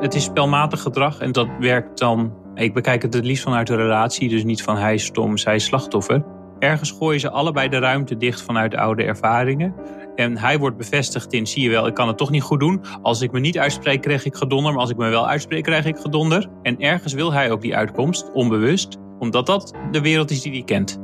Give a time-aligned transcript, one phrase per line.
[0.00, 2.32] Het is spelmatig gedrag en dat werkt dan.
[2.54, 5.54] Ik bekijk het het liefst vanuit de relatie, dus niet van hij is stom, zij
[5.54, 6.24] is slachtoffer.
[6.58, 9.74] Ergens gooien ze allebei de ruimte dicht vanuit oude ervaringen.
[10.14, 12.84] En hij wordt bevestigd in, zie je wel, ik kan het toch niet goed doen.
[13.02, 14.72] Als ik me niet uitspreek, krijg ik gedonder.
[14.72, 16.48] Maar als ik me wel uitspreek, krijg ik gedonder.
[16.62, 18.98] En ergens wil hij ook die uitkomst, onbewust.
[19.18, 20.98] Omdat dat de wereld is die hij kent.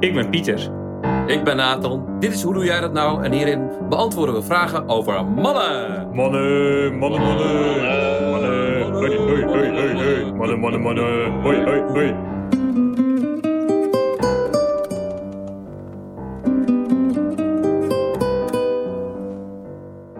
[0.00, 0.70] Ik ben Pieter.
[1.28, 2.16] Ik ben Nathan.
[2.20, 3.24] Dit is Hoe Doe Jij Dat Nou?
[3.24, 6.08] En hierin beantwoorden we vragen over mannen.
[6.14, 8.30] Mannen, mannen, mannen.
[8.30, 10.32] Mannen, hoi, hoi, hoi, hoi, hoi.
[10.32, 11.30] Mannen, mannen, mannen.
[11.40, 12.14] Hoi, hoi, hoi.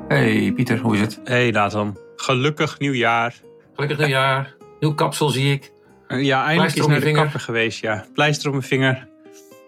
[0.08, 1.20] Hey Pieter, hoe is het?
[1.24, 3.34] Hey Nathan, gelukkig nieuwjaar.
[3.74, 4.54] Gelukkig nieuwjaar.
[4.80, 5.72] Nieuw kapsel zie ik.
[6.08, 7.22] Ja, eindelijk Pleister is naar de vinger.
[7.22, 8.04] kapper geweest, ja.
[8.14, 9.08] Pleister op mijn vinger.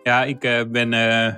[0.02, 0.92] Ja, ik eh, ben...
[0.92, 1.34] eh,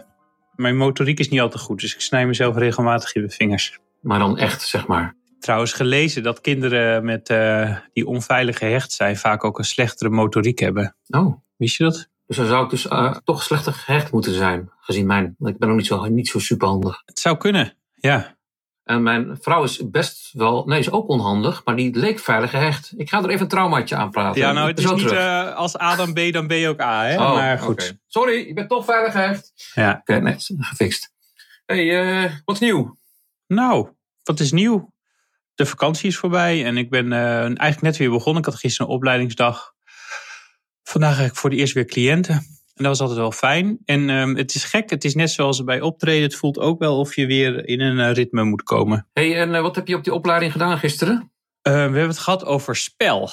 [0.57, 3.79] mijn motoriek is niet al te goed, dus ik snij mezelf regelmatig in mijn vingers.
[4.01, 5.17] Maar dan echt, zeg maar.
[5.39, 9.17] Trouwens gelezen dat kinderen met, eh, die onveilig gehecht zijn...
[9.17, 10.97] vaak ook een slechtere motoriek hebben.
[11.09, 12.11] Oh, Wist je dat?
[12.27, 12.89] dus dan zou ik dus
[13.25, 14.71] toch slechter gehecht moeten zijn.
[14.81, 17.03] Gezien mijn, ik ben ook niet zo, niet zo superhandig.
[17.05, 18.37] Het zou kunnen, ja.
[18.85, 22.93] En mijn vrouw is best wel, nee, is ook onhandig, maar die leek veilig gehecht.
[22.97, 24.41] Ik ga er even een traumaatje aan praten.
[24.41, 27.15] Ja, nou, het is niet eh, als A dan B, dan B ook A, hè?
[27.15, 27.97] Oh, maar goed.
[28.07, 29.53] Sorry, je bent toch veilig gehecht.
[29.75, 29.99] Ja.
[30.01, 31.13] Oké, nee, is gefixt.
[31.67, 32.99] hey, eh, wat is nieuw?
[33.47, 33.89] Nou,
[34.23, 34.93] wat is nieuw?
[35.55, 38.43] De vakantie is voorbij en ik ben eh, eigenlijk net weer begonnen.
[38.43, 39.73] Ik had gisteren een opleidingsdag.
[40.83, 42.52] Vandaag heb ik voor de eerst weer cliënten.
[42.75, 43.79] En dat was altijd wel fijn.
[43.85, 46.23] En ehm, het is gek, het is net zoals bij optreden.
[46.23, 49.09] Het voelt ook wel of je weer in een eh, ritme moet komen.
[49.13, 51.33] hey, en eh, wat heb je op die opleiding gedaan gisteren?
[51.63, 53.31] Eh, we hebben het gehad over spel.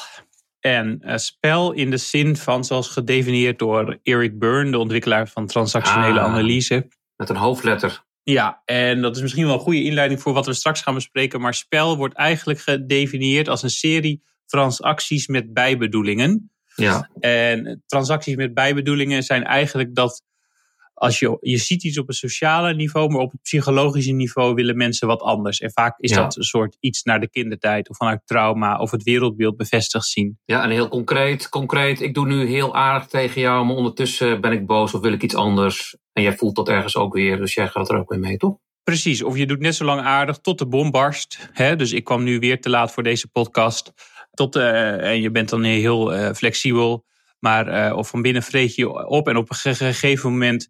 [0.59, 6.19] En spel in de zin van, zoals gedefinieerd door Eric Byrne, de ontwikkelaar van transactionele
[6.19, 6.25] Ah.
[6.25, 6.87] analyse.
[7.15, 8.03] Met een hoofdletter.
[8.23, 11.41] Ja, en dat is misschien wel een goede inleiding voor wat we straks gaan bespreken.
[11.41, 16.51] Maar spel wordt eigenlijk gedefinieerd als een serie transacties met bijbedoelingen.
[16.79, 20.23] Ja, En transacties met bijbedoelingen zijn eigenlijk dat
[20.93, 24.77] als je, je ziet iets op een sociale niveau, maar op het psychologische niveau willen
[24.77, 25.59] mensen wat anders.
[25.59, 26.21] En vaak is Ja.
[26.21, 30.39] dat een soort iets naar de kindertijd of vanuit trauma of het wereldbeeld bevestigd zien.
[30.45, 31.49] ja, en heel concreet.
[31.49, 35.13] Concreet, ik doe nu heel aardig tegen jou, maar ondertussen ben ik boos of wil
[35.13, 35.97] ik iets anders.
[36.13, 38.57] En jij voelt dat ergens ook weer, dus jij gaat er ook weer mee, toch?
[38.83, 41.49] Precies, of je doet net zo lang aardig tot de bom barst.
[41.53, 41.75] Hè?
[41.75, 43.93] Dus ik kwam nu weer te laat voor deze podcast.
[44.31, 47.05] Tot, eh, en je bent dan heel eh, flexibel.
[47.39, 49.27] Maar eh, of van binnen vreet je op.
[49.27, 50.69] En op een ge- gegeven moment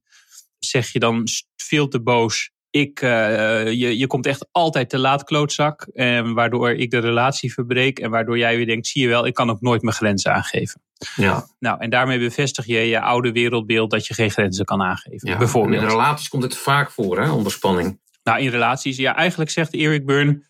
[0.60, 2.52] zeg je dan veel te boos.
[2.72, 5.82] Ik, je, je komt echt altijd te laat, klootzak.
[5.94, 8.00] En waardoor ik de relatie verbreek.
[8.00, 10.82] En waardoor jij weer denkt, zie je wel, ik kan ook nooit mijn grenzen aangeven.
[11.16, 15.30] Ja, Nou, en daarmee bevestig je je oude wereldbeeld dat je geen grenzen kan aangeven.
[15.30, 15.38] ja.
[15.38, 15.82] Bijvoorbeeld.
[15.82, 18.00] in relaties komt het vaak voor, hè, onder spanning.
[18.24, 20.49] Nou, in relaties, ja, eigenlijk zegt Eric Byrne,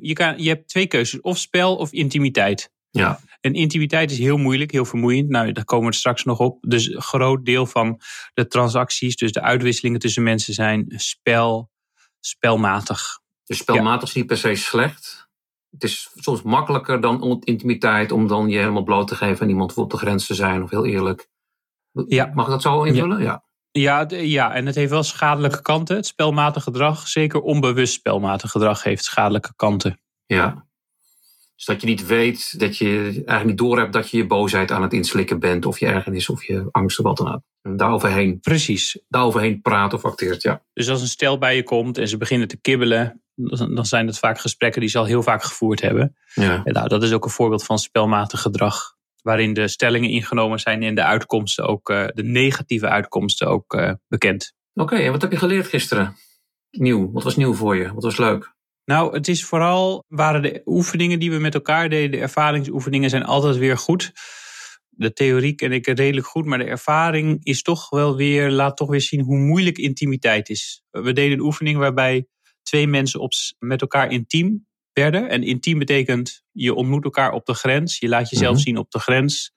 [0.00, 2.70] je, kan, je hebt twee keuzes, of spel of intimiteit.
[2.90, 5.28] Ja, En intimiteit is heel moeilijk, heel vermoeiend.
[5.28, 6.58] Nou, daar komen we straks nog op.
[6.60, 8.00] Dus een groot deel van
[8.34, 11.70] de transacties, dus de uitwisselingen tussen mensen zijn spel,
[12.20, 13.20] spelmatig.
[13.44, 15.28] dus spelmatig is niet per se slecht.
[15.70, 19.74] Het is soms makkelijker dan intimiteit om dan je helemaal bloot te geven en iemand
[19.74, 21.28] op de grens te zijn, of heel eerlijk.
[22.06, 22.30] Ja.
[22.34, 23.18] Mag ik dat zo invullen?
[23.18, 23.24] Ja.
[23.24, 23.47] Ja,
[24.06, 25.96] d- ja, en het heeft wel schadelijke kanten.
[25.96, 30.00] Het spelmatig gedrag, zeker onbewust spelmatig gedrag, heeft schadelijke kanten.
[30.26, 30.66] Ja.
[31.54, 34.82] Dus dat je niet weet, dat je eigenlijk niet doorhebt dat je je boosheid aan
[34.82, 37.40] het inslikken bent, of je ergernis, of je angst, of wat dan ook.
[37.62, 39.00] En daaroverheen, Precies.
[39.08, 40.62] daaroverheen praat of acteert, ja.
[40.72, 43.22] Dus als een stel bij je komt en ze beginnen te kibbelen,
[43.74, 46.16] dan zijn het vaak gesprekken die ze al heel vaak gevoerd hebben.
[46.34, 48.96] Ja, En nou, dat is ook een voorbeeld van spelmatig gedrag.
[49.28, 53.92] Waarin de stellingen ingenomen zijn en de uitkomsten ook, eh, de negatieve uitkomsten ook eh,
[54.06, 54.52] bekend.
[54.74, 56.16] Oké, en wat heb je geleerd gisteren?
[56.70, 57.92] Nieuw, wat was nieuw voor je?
[57.94, 58.54] Wat was leuk?
[58.84, 63.24] Nou, het is vooral, waren de oefeningen die we met elkaar deden, de ervaringsoefeningen zijn
[63.24, 64.12] altijd weer goed.
[64.88, 68.88] De theorie ken ik redelijk goed, maar de ervaring is toch wel weer, laat toch
[68.88, 70.82] weer zien hoe moeilijk intimiteit is.
[70.90, 72.26] We deden een oefening waarbij
[72.62, 74.67] twee mensen op, met elkaar intiem
[74.98, 75.28] werden.
[75.28, 78.62] En intiem betekent, je ontmoet elkaar op de grens, je laat jezelf Mhm.
[78.62, 79.52] zien op de grens.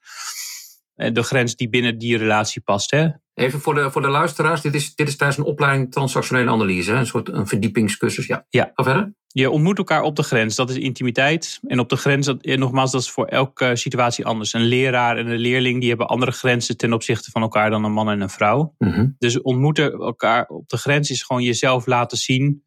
[0.94, 2.90] En De grens die binnen die relatie past.
[2.90, 3.08] Hè?
[3.34, 6.90] Even voor de, voor de luisteraars, dit is, dit is tijdens een opleiding transactionele analyse,
[6.90, 6.96] hè?
[6.98, 8.26] een soort een verdiepingscursus.
[8.26, 8.70] Ja, Ja.
[8.74, 9.14] ga verder.
[9.26, 11.58] Je ontmoet elkaar op de grens, dat is intimiteit.
[11.62, 14.52] En op de grens, dat, en nogmaals, dat is voor elke situatie anders.
[14.52, 17.92] Een leraar en een leerling die hebben andere grenzen ten opzichte van elkaar dan een
[17.92, 18.74] man en een vrouw.
[18.78, 19.08] Mhm.
[19.18, 22.64] Dus ontmoeten elkaar op de grens is gewoon jezelf laten zien.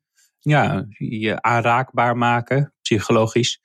[0.50, 3.60] Ja, je aanraakbaar maken, psychologisch.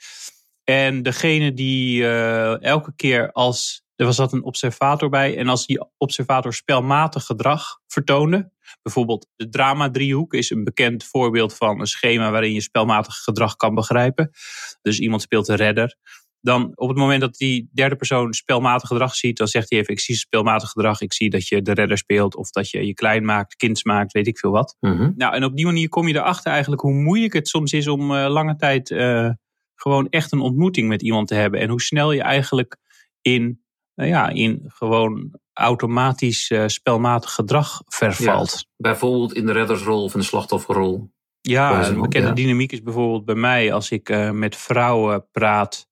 [0.65, 5.37] En degene die eh, elke keer als Er was dat een observator bij.
[5.37, 8.53] En als die observator spelmatig gedrag vertoonde.
[8.82, 13.75] Bijvoorbeeld de drama-driehoek is een bekend voorbeeld van een schema waarin je spelmatig gedrag kan
[13.75, 14.31] begrijpen.
[14.82, 15.97] Dus iemand speelt de redder.
[16.41, 19.93] Dan op het moment dat die derde persoon spelmatig gedrag ziet, dan zegt hij even:
[19.93, 21.01] Ik zie spelmatig gedrag.
[21.01, 24.13] Ik zie dat je de redder speelt of dat je je klein maakt, kind maakt,
[24.13, 24.77] weet ik veel wat.
[24.81, 25.11] Mhm.
[25.17, 28.17] Nou, en op die manier kom je erachter eigenlijk hoe moeilijk het soms is om
[28.17, 29.31] eh, lange tijd eh,
[29.75, 31.61] gewoon echt een ontmoeting met iemand te hebben.
[31.61, 32.77] En hoe snel je eigenlijk
[33.21, 33.63] in,
[33.95, 38.67] nou ja, in gewoon automatisch eh, spelmatig gedrag vervalt.
[38.77, 41.11] Bijvoorbeeld in de reddersrol of in de slachtofferrol.
[41.41, 42.35] Ja, een bekende ja.
[42.35, 45.90] dynamiek is bijvoorbeeld bij mij als ik met vrouwen praat.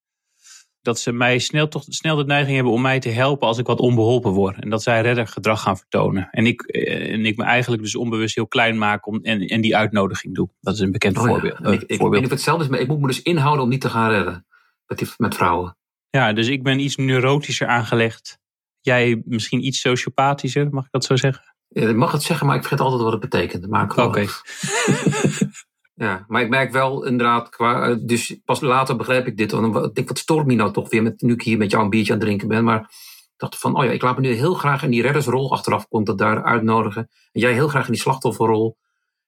[0.81, 3.67] Dat ze mij snel, toch snel de neiging hebben om mij te helpen als ik
[3.67, 4.63] wat onbeholpen word.
[4.63, 6.29] En dat zij reddergedrag gaan vertonen.
[6.31, 9.61] En ik, eh, en ik me eigenlijk dus onbewust heel klein maak om, en, en
[9.61, 10.51] die uitnodiging doe.
[10.61, 11.29] Dat is een bekend Oh ja.
[11.29, 11.59] voorbeeld.
[11.59, 12.31] En eh, ik, ik, voorbeeld.
[12.31, 14.47] hetzelfde is, maar ik moet me dus inhouden om niet te gaan redden.
[14.87, 15.77] Met, die, met vrouwen.
[16.11, 18.39] Ja, dus ik ben iets neurotischer aangelegd.
[18.81, 21.55] Jij misschien iets sociopathischer, mag ik dat zo zeggen?
[21.69, 23.97] Ik mag het zeggen, maar ik vergeet altijd wat het betekent.
[23.97, 24.27] Oké.
[25.99, 29.51] Ja, maar ik merk wel inderdaad, qua, eh, dus pas later begreep ik dit.
[29.51, 31.85] Want ik denk, wat stoort me nou toch weer, met, nu ik hier met jou
[31.85, 32.65] een biertje aan het drinken ben.
[32.65, 35.53] Maar ik dacht van, oh ja, ik laat me nu heel graag in die reddersrol,
[35.53, 37.09] achteraf ik dat daar uitnodigen.
[37.33, 38.77] En jij heel graag in die slachtofferrol.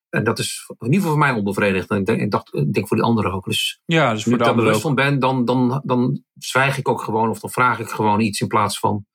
[0.09, 1.91] En dat is in ieder geval voor mij onbevredigend.
[1.91, 3.45] En ik denk, ik dacht, ik denk voor die anderen ook.
[3.45, 6.89] Dus Ja, dus voor ik de daar bewust van ben, dan, dan, dan zwijg ik
[6.89, 7.31] ook gewoon.
[7.31, 9.07] Of dan vraag ik gewoon iets in plaats van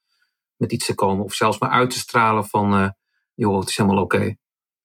[0.55, 1.23] met iets te komen.
[1.23, 2.89] Of zelfs maar uit te stralen van, eh,
[3.33, 4.35] joh, het is helemaal oké.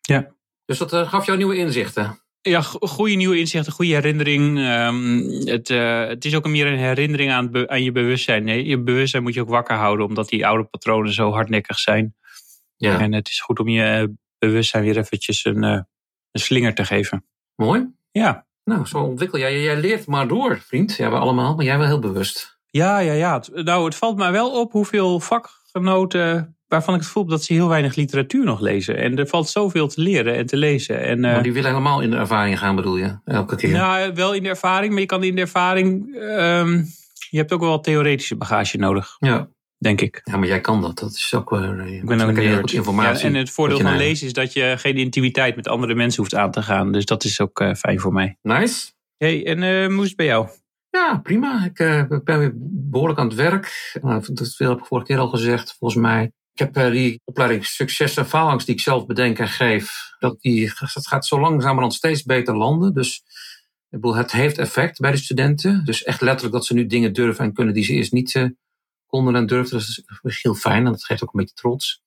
[0.00, 0.34] Ja.
[0.64, 2.20] Dus dat eh, gaf jou nieuwe inzichten.
[2.42, 4.58] Ja, go- goede nieuwe inzichten, goede herinnering.
[4.58, 8.44] Ehm, het, eh, het is ook meer een herinnering aan, het be- aan je bewustzijn.
[8.44, 12.14] Nee, je bewustzijn moet je ook wakker houden, omdat die oude patronen zo hardnekkig zijn.
[12.76, 14.04] Ja, En het is goed om je eh,
[14.38, 15.80] bewustzijn weer eventjes een, eh,
[16.32, 17.24] een slinger te geven.
[17.54, 17.86] mooi.
[18.12, 19.62] Ja, Nou, zo ontwikkel jij.
[19.62, 20.96] Jij leert maar door, vriend.
[20.96, 22.58] Ja, we allemaal, maar jij wel heel bewust.
[22.70, 23.12] ja, ja.
[23.12, 23.42] ja.
[23.52, 27.68] Nou, het valt mij wel op hoeveel vakgenoten waarvan ik het heb dat ze heel
[27.68, 28.96] weinig literatuur nog lezen.
[28.96, 31.00] En er valt zoveel te leren en te lezen.
[31.02, 33.18] En, eh, maar die willen helemaal in de ervaring gaan, bedoel je?
[33.24, 33.70] Elke keer.
[33.70, 36.14] Nou, wel in de ervaring, maar je kan in de ervaring.
[36.16, 36.82] ehm,
[37.30, 39.48] je hebt ook wel theoretische bagage nodig, ja.
[39.78, 40.20] denk ik.
[40.24, 40.98] ja, maar jij kan dat.
[40.98, 41.78] Dat is ook weer.
[41.80, 43.22] eh, Ik ben ook een heel goed informatie.
[43.28, 46.34] Ja, en het voordeel van lezen is dat je geen intimiteit met andere mensen hoeft
[46.34, 46.92] aan te gaan.
[46.92, 48.36] Dus dat is ook eh, fijn voor mij.
[48.42, 48.90] Nice.
[49.16, 50.48] hey, en hoe is het bij jou?
[50.90, 51.64] Ja, prima.
[51.64, 51.74] Ik
[52.24, 53.98] ben weer behoorlijk aan het werk.
[54.02, 56.32] Nou, dat heb ik vorige keer al gezegd, volgens mij.
[56.52, 60.14] Ik heb eh, die opleiding succes en faalangst die ik zelf bedenk en geef.
[60.18, 62.94] Dat, die, dat gaat zo langzamerhand steeds beter landen.
[62.94, 63.16] Dus
[63.90, 65.84] ik bedoel, het heeft effect bij de studenten.
[65.84, 68.44] Dus echt letterlijk dat ze nu dingen durven en kunnen die ze eerst niet eh,
[69.06, 69.78] konden en durfden.
[69.78, 72.02] Dat is heel fijn en dat geeft ook een beetje trots.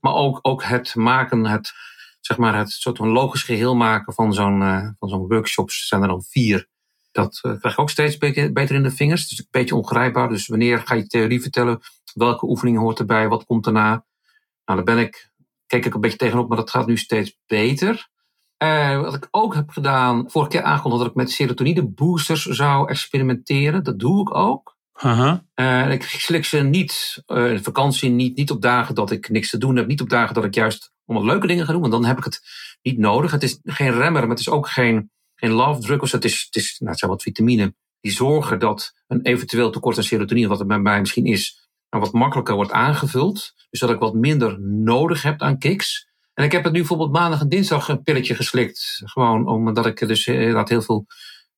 [0.00, 1.72] Maar ook, ook het maken, het,
[2.20, 6.02] zeg maar, het soort van logisch geheel maken van zo'n eh, van zo'n workshops zijn
[6.02, 6.66] er dan vier.
[7.12, 9.22] Dat krijg ik ook steeds be- beter in de vingers.
[9.22, 10.28] Het is een beetje ongrijpbaar.
[10.28, 11.80] Dus wanneer ga je theorie vertellen?
[12.14, 13.28] Welke oefeningen hoort erbij?
[13.28, 14.04] Wat komt daarna?
[14.64, 15.30] Nou, daar ben ik,
[15.66, 18.08] keek ik een beetje tegenop, maar dat gaat nu steeds beter.
[18.56, 22.88] Eh, wat ik ook heb gedaan, vorige keer aangekondigd dat ik met serotonine boosters zou
[22.88, 23.84] experimenteren.
[23.84, 24.76] Dat doe ik ook.
[25.54, 29.50] Eh, ik slik ze niet eh, in vakantie, niet, niet op dagen dat ik niks
[29.50, 29.86] te doen heb.
[29.86, 31.80] Niet op dagen dat ik juist allemaal leuke dingen ga doen.
[31.80, 32.40] Want dan heb ik het
[32.82, 33.30] niet nodig.
[33.30, 36.10] Het is geen remmer, maar het is ook geen, geen love drug.
[36.10, 39.96] Het, is, het, is, nou, het zijn wat vitamine die zorgen dat een eventueel tekort
[39.96, 43.52] aan serotonine, wat er bij mij misschien is, wat makkelijker wordt aangevuld.
[43.70, 46.08] Dus dat ik wat minder nodig heb aan kicks.
[46.34, 49.02] En ik heb het nu bijvoorbeeld maandag en dinsdag een pilletje geslikt.
[49.04, 51.06] Gewoon omdat ik dus eh, inderdaad heel veel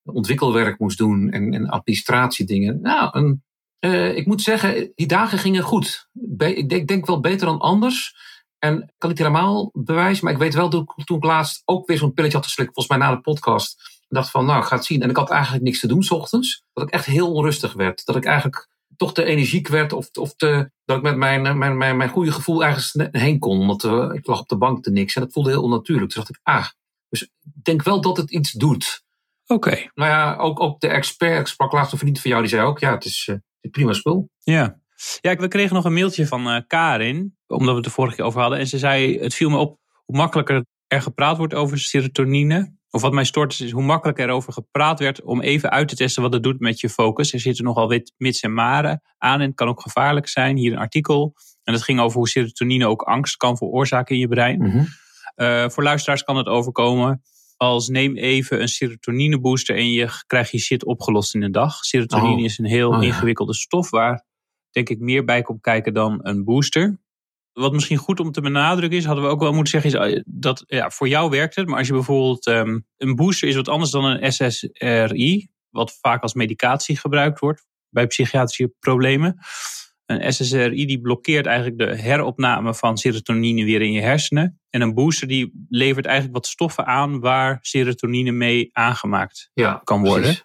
[0.04, 2.80] ontwikkelwerk moest doen en, en administratiedingen.
[2.80, 3.42] Nou, een,
[3.78, 6.08] eh, ik moet zeggen, die dagen gingen goed.
[6.38, 8.14] Ik, denk, wel beter dan anders.
[8.58, 11.86] En ik kan niet helemaal bewijzen, maar ik weet wel dat toen ik laatst ook
[11.86, 13.98] weer zo'n pilletje had geslikt, volgens mij na de podcast.
[14.08, 15.02] Dacht van, nou, ik ga het zien.
[15.02, 16.64] En ik had eigenlijk niks te doen s ochtends.
[16.72, 18.04] Dat ik echt heel onrustig werd.
[18.04, 18.68] Dat ik eigenlijk
[19.00, 19.92] toch te energiek werd.
[19.92, 23.66] Of, of te, dat ik met mijn, mijn, mijn, mijn goede gevoel ergens heen kon.
[23.66, 25.14] Want eh, ik lag op de bank te niks.
[25.14, 26.10] En dat voelde heel onnatuurlijk.
[26.10, 26.66] Toen dacht ik, ah.
[27.08, 27.28] Dus ik
[27.62, 29.04] denk wel dat het iets doet.
[29.46, 32.50] Oké, Nou ja, ook, ook de expert, ik sprak laatst een vriend van jou, die
[32.50, 34.30] zei ook, ja, het is, eh, het is prima spul.
[34.38, 34.78] ja.
[35.20, 38.24] Ja, we kregen nog een mailtje van eh, Karin, omdat we het de vorige keer
[38.24, 38.58] over hadden.
[38.58, 42.74] En ze zei, het viel me op hoe makkelijker er gepraat wordt over serotonine.
[42.90, 45.96] Of wat mij stoort is hoe makkelijker er over gepraat werd om even uit te
[45.96, 47.32] testen wat het doet met je focus.
[47.32, 50.56] Er zitten nogal wit, mits en maren aan en het kan ook gevaarlijk zijn.
[50.56, 51.34] Hier een artikel.
[51.64, 54.88] En dat ging over hoe serotonine ook angst kan veroorzaken in je brein.
[55.34, 57.22] Eh, voor luisteraars kan het overkomen
[57.56, 61.84] als neem even een serotonine booster en je krijgt je shit opgelost in een dag.
[61.84, 62.44] Serotonine Oh.
[62.44, 63.06] is een heel Oh, ja.
[63.08, 64.24] ingewikkelde stof waar
[64.70, 67.00] denk ik meer bij komt kijken dan een booster.
[67.52, 70.22] Wat misschien goed om te benadrukken is, hadden we ook wel moeten zeggen, is eh,
[70.26, 71.66] dat ja, voor jou werkt het.
[71.68, 76.22] Maar als je bijvoorbeeld ehm, een booster is wat anders dan een SSRI, wat vaak
[76.22, 79.38] als medicatie gebruikt wordt bij psychiatrische problemen.
[80.06, 84.60] Een SSRI die blokkeert eigenlijk de heropname van serotonine weer in je hersenen.
[84.70, 90.00] En een booster die levert eigenlijk wat stoffen aan waar serotonine mee aangemaakt Ja, kan
[90.00, 90.22] worden.
[90.22, 90.44] precies.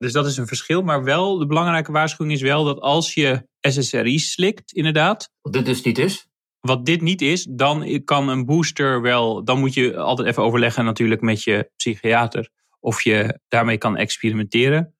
[0.00, 0.82] Dus dat is een verschil.
[0.82, 5.64] Maar wel, de belangrijke waarschuwing is wel dat als je SSRI slikt, inderdaad, Wat dit
[5.64, 6.26] dus niet is.
[6.60, 9.44] wat dit niet is, dan kan een booster wel.
[9.44, 12.48] Dan moet je altijd even overleggen, natuurlijk, met je psychiater.
[12.80, 14.94] Of je daarmee kan experimenteren.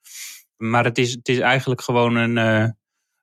[0.56, 2.38] Maar het is, het is eigenlijk gewoon een.
[2.38, 2.68] eh,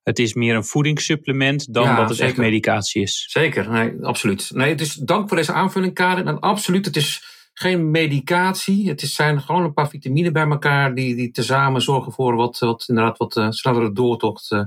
[0.04, 3.26] het is meer een voedingssupplement dan Ja, dat het echt medicatie is.
[3.30, 4.52] Zeker, nee, absoluut.
[4.54, 6.28] Nee, het is, dank voor deze aanvulling, Karin.
[6.28, 7.24] En absoluut, het is
[7.60, 8.90] geen medicatie.
[8.90, 12.86] Het zijn gewoon een paar vitamine bij elkaar die, die tezamen zorgen voor wat, wat,
[12.88, 14.64] inderdaad, wat eh, snellere doortocht eh,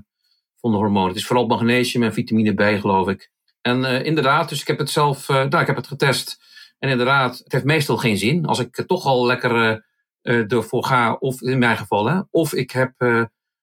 [0.57, 1.09] van de hormonen.
[1.09, 3.31] Het is vooral magnesium en vitamine B, geloof ik.
[3.61, 6.39] En eh, inderdaad, dus ik heb het zelf, nou, ik heb het getest.
[6.79, 8.47] En inderdaad, het heeft meestal geen zin.
[8.47, 9.85] Als ik toch al lekker
[10.23, 12.93] ervoor ga, of in mijn geval, hè, of ik heb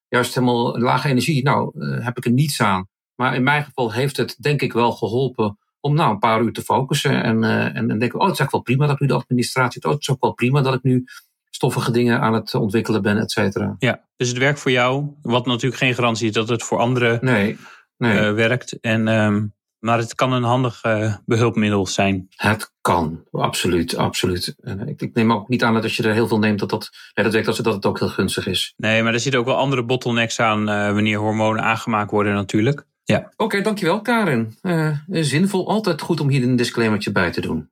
[0.07, 2.87] juist helemaal lage energie, nou, heb ik er niets aan.
[3.15, 6.53] Maar in mijn geval heeft het denk ik wel geholpen om nou een paar uur
[6.53, 7.23] te focussen.
[7.23, 9.13] En, eh, en, en denken, oh het is eigenlijk wel prima dat ik nu de
[9.13, 9.89] administratie doe.
[9.89, 11.05] Oh, het is ook wel prima dat ik nu
[11.49, 13.75] stoffige dingen aan het ontwikkelen ben, et cetera.
[13.79, 15.05] Ja, dus het werkt voor jou.
[15.21, 17.57] Wat natuurlijk geen garantie is dat het voor anderen Nee,
[17.97, 18.79] nee eh, werkt.
[18.79, 19.45] En, ehm,
[19.79, 22.27] maar het kan een handig eh, behulpmiddel zijn.
[22.35, 23.23] het kan.
[23.31, 24.55] Absoluut, absoluut.
[24.61, 26.69] En ik, ik neem ook niet aan dat als je er heel veel neemt, dat
[26.69, 28.73] dat, nee, dat, werkt, dat, dat het ook heel gunstig is.
[28.77, 32.85] Nee, maar er zitten ook wel andere bottlenecks aan wanneer hormonen aangemaakt worden natuurlijk.
[33.07, 33.31] Ja.
[33.37, 34.57] Oké, dankjewel Karin.
[34.61, 37.69] Eh, zinvol, altijd goed om hier een disclaimertje bij te doen.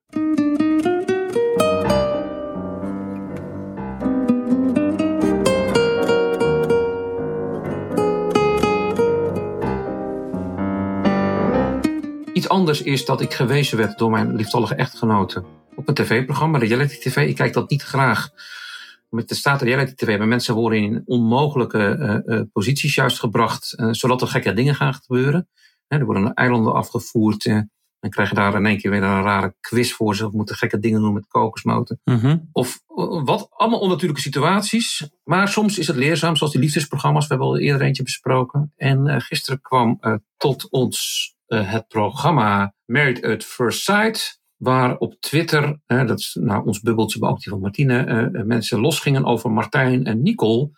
[12.34, 15.44] Iets anders is dat ik gewezen werd door mijn lieftallige echtgenote
[15.75, 17.27] op een tv-programma, reality tv.
[17.27, 18.30] Ik kijk dat niet graag.
[19.10, 23.74] Met de staat reality tv, maar mensen worden in onmogelijke eh, eh, posities juist gebracht,
[23.78, 25.50] eh, zodat er gekke dingen gaan gebeuren.
[25.88, 27.46] Hè, er worden eilanden afgevoerd.
[27.46, 27.60] eh,
[28.00, 30.26] dan krijg je daar in één keer weer een rare quiz voor ze.
[30.26, 32.00] Of moeten gekke dingen doen met kokosnoten.
[32.04, 32.38] Mhm.
[32.52, 32.80] Of
[33.24, 35.10] wat, allemaal onnatuurlijke situaties.
[35.24, 37.24] Maar soms is het leerzaam, zoals die liefdesprogramma's.
[37.28, 38.74] We hebben al eerder eentje besproken.
[38.76, 40.00] En gisteren kwam
[40.38, 44.40] tot ons het programma Married at First Sight.
[44.66, 48.24] Waar op Twitter, eh, dat is nou ons bubbeltje, maar ook die van Martine, eh,
[48.40, 50.70] eh, mensen losgingen over Martijn en Nicole.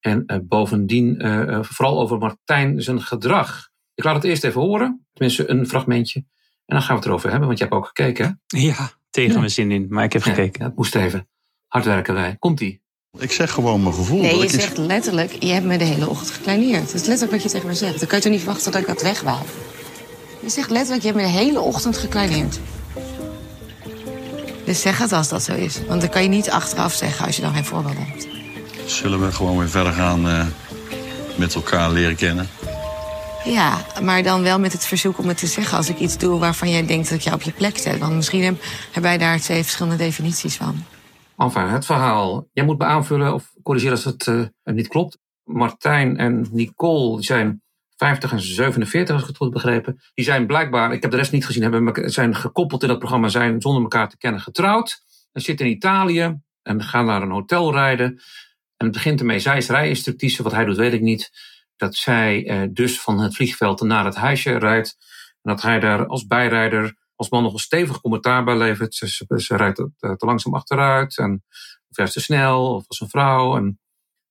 [0.00, 1.16] En eh, bovendien
[1.64, 3.68] vooral over Martijn zijn gedrag.
[3.94, 6.18] Ik laat het eerst even horen, tenminste een fragmentje.
[6.66, 8.40] En dan gaan we het erover hebben, want je hebt ook gekeken.
[8.46, 8.58] hè?
[8.58, 9.38] Ja, tegen Ja.
[9.38, 9.86] mijn zin in.
[9.88, 10.64] Maar ik heb gekeken.
[10.66, 11.28] Ja, moest even.
[11.66, 12.36] Hard werken wij.
[12.38, 12.82] Komt-ie.
[13.18, 14.20] Ik zeg gewoon mijn gevoel.
[14.20, 16.84] Nee, je ik zegt letterlijk, je hebt me de hele ochtend gekleineerd.
[16.86, 17.98] Dat is letterlijk wat je tegen me zegt.
[17.98, 19.42] Dan kan je toch niet verwachten dat ik dat wegwaal.
[20.42, 22.60] Je zegt letterlijk, je hebt me de hele ochtend gekleineerd.
[24.66, 25.80] Dus zeg het als dat zo is.
[25.86, 28.28] Want dan kan je niet achteraf zeggen als je dan geen voorbeeld hebt.
[28.90, 30.46] Zullen we gewoon weer verder gaan eh,
[31.36, 32.48] met elkaar leren kennen?
[33.44, 36.38] Ja, maar dan wel met het verzoek om het te zeggen als ik iets doe
[36.38, 37.98] waarvan jij denkt dat ik jou op je plek zet.
[37.98, 40.84] Want misschien heb- hebben wij daar twee verschillende definities van.
[41.36, 42.46] Enfin, het verhaal.
[42.52, 45.18] Jij moet me aanvullen of corrigeren als het eh, niet klopt.
[45.44, 47.62] Martijn en Nicole die zijn
[47.96, 50.00] 50 en 47, als ik het goed begrepen.
[50.14, 53.28] Die zijn blijkbaar, ik heb de rest niet gezien, hebben, zijn gekoppeld in dat programma,
[53.28, 55.04] zijn zonder elkaar te kennen getrouwd.
[55.32, 58.06] En zitten in Italië en gaan naar een hotel rijden.
[58.76, 61.30] En het begint ermee, zij is rijinstructrice, wat hij doet weet ik niet.
[61.76, 64.96] Dat zij eh, dus van het vliegveld naar het huisje rijdt.
[65.42, 68.94] En dat hij daar als bijrijder, als man nog een stevig commentaar bij levert.
[68.94, 71.18] Ze, rijdt te, te langzaam achteruit.
[71.18, 71.44] En,
[71.88, 73.56] of juist te snel, of als een vrouw.
[73.56, 73.80] En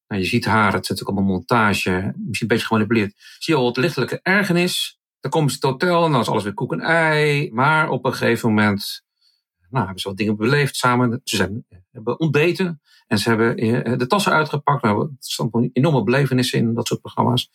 [0.08, 1.92] nou, je ziet haar, het zit ook allemaal montage.
[1.92, 3.14] Misschien een beetje gemanipuleerd.
[3.40, 5.00] Zie je al wat lichtelijke ergernis.
[5.20, 7.52] Dan komen ze hotel en dan is alles weer koek en ei.
[7.54, 9.04] Maar op een gegeven moment
[9.70, 11.22] nou, hebben ze wat dingen beleefd samen.
[11.24, 12.82] Ze zijn, hebben ontbeten.
[13.08, 14.84] En ze hebben eh, de tassen uitgepakt.
[14.84, 17.50] Er staan gewoon enorme belevenissen in dat soort programma's.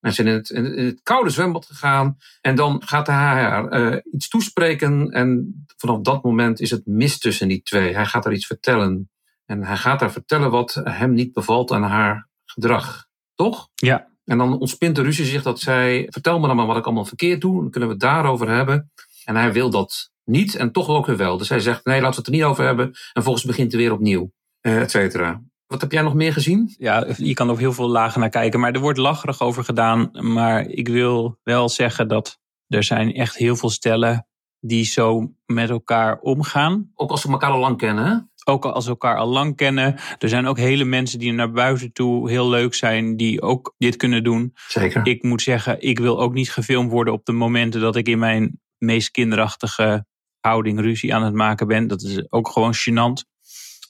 [0.00, 2.16] En ze zijn in het koude zwembad gegaan.
[2.40, 5.10] En dan gaat hij haar eh, iets toespreken.
[5.10, 7.94] En vanaf dat moment is het mis tussen die twee.
[7.94, 9.10] Hij gaat haar iets vertellen.
[9.46, 13.06] En hij gaat haar vertellen wat hem niet bevalt aan haar gedrag.
[13.34, 13.68] Toch?
[13.74, 14.06] Ja.
[14.24, 16.06] En dan ontspint de ruzie zich dat zij...
[16.10, 17.60] Vertel me dan maar wat ik allemaal verkeerd doe.
[17.60, 18.92] Dan kunnen we het daarover hebben.
[19.24, 21.38] En hij wil dat niet en toch ook weer wel.
[21.38, 22.92] Dus hij zegt, nee, laten we het er niet over hebben.
[23.12, 24.32] En volgens begint hij weer opnieuw.
[24.60, 25.42] Eh, et cetera.
[25.66, 26.74] Wat heb jij nog meer gezien?
[26.78, 28.60] Ja, je kan op heel veel lagen naar kijken.
[28.60, 30.10] Maar er wordt lacherig over gedaan.
[30.12, 32.38] Maar ik wil wel zeggen dat
[32.68, 34.26] er zijn echt heel veel stellen
[34.60, 36.90] die zo met elkaar omgaan.
[36.94, 38.16] Ook als we elkaar al lang kennen, hè?
[38.48, 39.94] Ook als ze elkaar al lang kennen.
[40.18, 43.16] Er zijn ook hele mensen die naar buiten toe heel leuk zijn.
[43.16, 44.54] Die ook dit kunnen doen.
[44.68, 45.06] Zeker.
[45.06, 48.18] Ik moet zeggen, ik wil ook niet gefilmd worden op de momenten dat ik in
[48.18, 50.06] mijn meest kinderachtige
[50.40, 51.86] houding ruzie aan het maken ben.
[51.86, 53.34] Dat is ook gewoon gênant.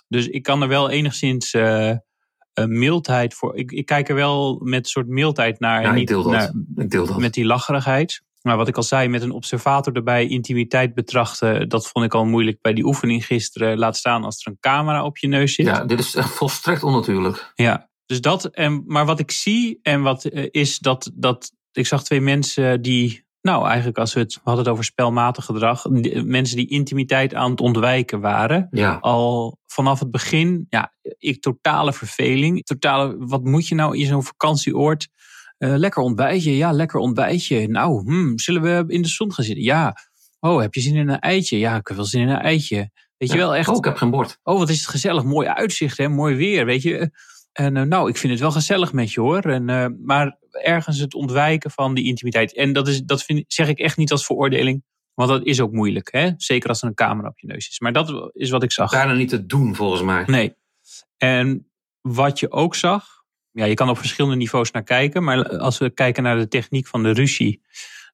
[0.09, 1.99] Dus ik kan er wel enigszins eh, eh,
[2.55, 3.57] mildheid voor.
[3.57, 5.81] Ik, ik kijk er wel met een soort mildheid naar.
[5.83, 6.33] Ja, en ik niet deel dat.
[6.33, 6.53] naar-
[6.85, 7.19] Ik deel dat.
[7.19, 8.23] met die lacherigheid.
[8.47, 12.25] Maar wat ik al zei, met een observator erbij, intimiteit betrachten, dat vond ik al
[12.25, 13.79] moeilijk bij die oefening gisteren.
[13.79, 15.67] Laat staan als er een camera op je neus zit.
[15.67, 17.53] Ja, dit is echt volstrekt onnatuurlijk.
[17.55, 18.45] Ja, dus dat.
[18.45, 22.83] En, maar wat ik zie en wat eh, is dat, dat ik zag twee mensen
[22.83, 26.69] die, nou eigenlijk als we het we hadden het over spelmatig gedrag, die- mensen die
[26.69, 28.69] intimiteit aan het ontwijken waren.
[28.71, 28.99] Ja.
[29.01, 32.65] Al vanaf het begin, ja, ik totale verveling.
[32.65, 35.09] Totale, wat moet je nou in zo'n vakantieoord?
[35.59, 37.69] Eh, lekker ontbijtje, ja, lekker ontbijtje.
[37.69, 39.65] Nou, hmm, zullen we in de zon gaan zitten?
[39.65, 39.97] Ja.
[40.41, 41.59] Oh, heb je zin in een eitje?
[41.59, 42.91] Ja, ik heb wel zin in een eitje.
[43.17, 43.69] Weet je wel, echt.
[43.69, 44.39] Oh, ik heb geen bord.
[44.43, 45.25] Oh, wat is het gezellig.
[45.25, 46.09] Mooi uitzicht, hè?
[46.09, 47.11] mooi weer, weet je.
[47.53, 49.43] En eh, nou, ik vind het wel gezellig met je hoor.
[49.43, 52.55] En, eh, maar ergens het ontwijken van die intimiteit.
[52.55, 54.85] En dat, is, dat vind, zeg ik echt niet als veroordeling.
[55.15, 56.13] Want dat is ook moeilijk.
[56.13, 56.31] Hè?
[56.37, 57.81] Zeker als er een camera op je neus is.
[57.81, 58.91] Maar dat is wat ik zag.
[58.91, 60.23] Bijna niet te doen, volgens mij.
[60.27, 60.55] Nee.
[61.17, 61.71] En
[62.01, 63.16] wat je ook zag.
[63.57, 65.25] Ja, je kan op verschillende niveaus naar kijken.
[65.25, 67.63] Maar als we kijken naar de techniek van de ruzie.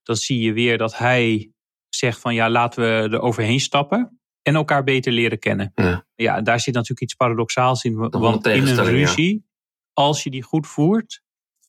[0.03, 1.51] Dan zie je weer dat hij
[1.89, 4.19] zegt van ja, laten we er overheen stappen.
[4.41, 5.71] En elkaar beter leren kennen.
[5.75, 6.05] Ja.
[6.15, 7.95] Ja, daar zit natuurlijk iets paradoxaals in.
[7.95, 8.81] Want in een ja.
[8.81, 9.45] ruzie,
[9.93, 11.21] als je die goed voert.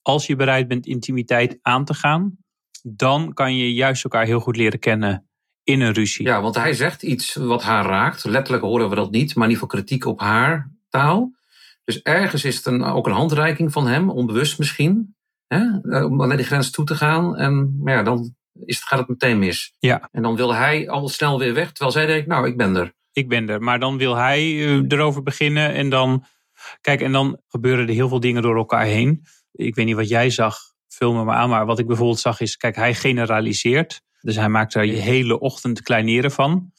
[0.02, 2.36] Als je bereid bent intimiteit aan te gaan.
[2.82, 5.28] Dan kan je juist elkaar heel goed leren kennen
[5.62, 6.26] in een ruzie.
[6.26, 8.24] Ja, want hij zegt iets wat haar raakt.
[8.24, 11.32] Letterlijk horen we dat niet, maar in ieder geval kritiek op haar taal.
[11.84, 15.16] Dus ergens is het een, ook een handreiking van hem, onbewust misschien.
[15.46, 15.80] Hè?
[15.82, 17.36] eh, Om naar die grens toe te gaan.
[17.36, 19.74] En maar ja, dan is het, gaat het meteen mis.
[19.78, 20.08] Ja.
[20.12, 22.92] En dan wil hij al snel weer weg, terwijl zij denkt, nou, ik ben er.
[23.12, 23.60] ik ben er.
[23.62, 26.24] Maar dan wil hij eh, erover beginnen en dan.
[26.80, 29.24] Kijk, en dan gebeuren er heel veel dingen door elkaar heen.
[29.52, 30.56] Ik weet niet wat jij zag,
[30.88, 31.48] vul me maar aan.
[31.48, 34.02] Maar wat ik bijvoorbeeld zag is, kijk, hij generaliseert.
[34.20, 36.72] Dus hij maakt daar je hele ochtend kleineren van.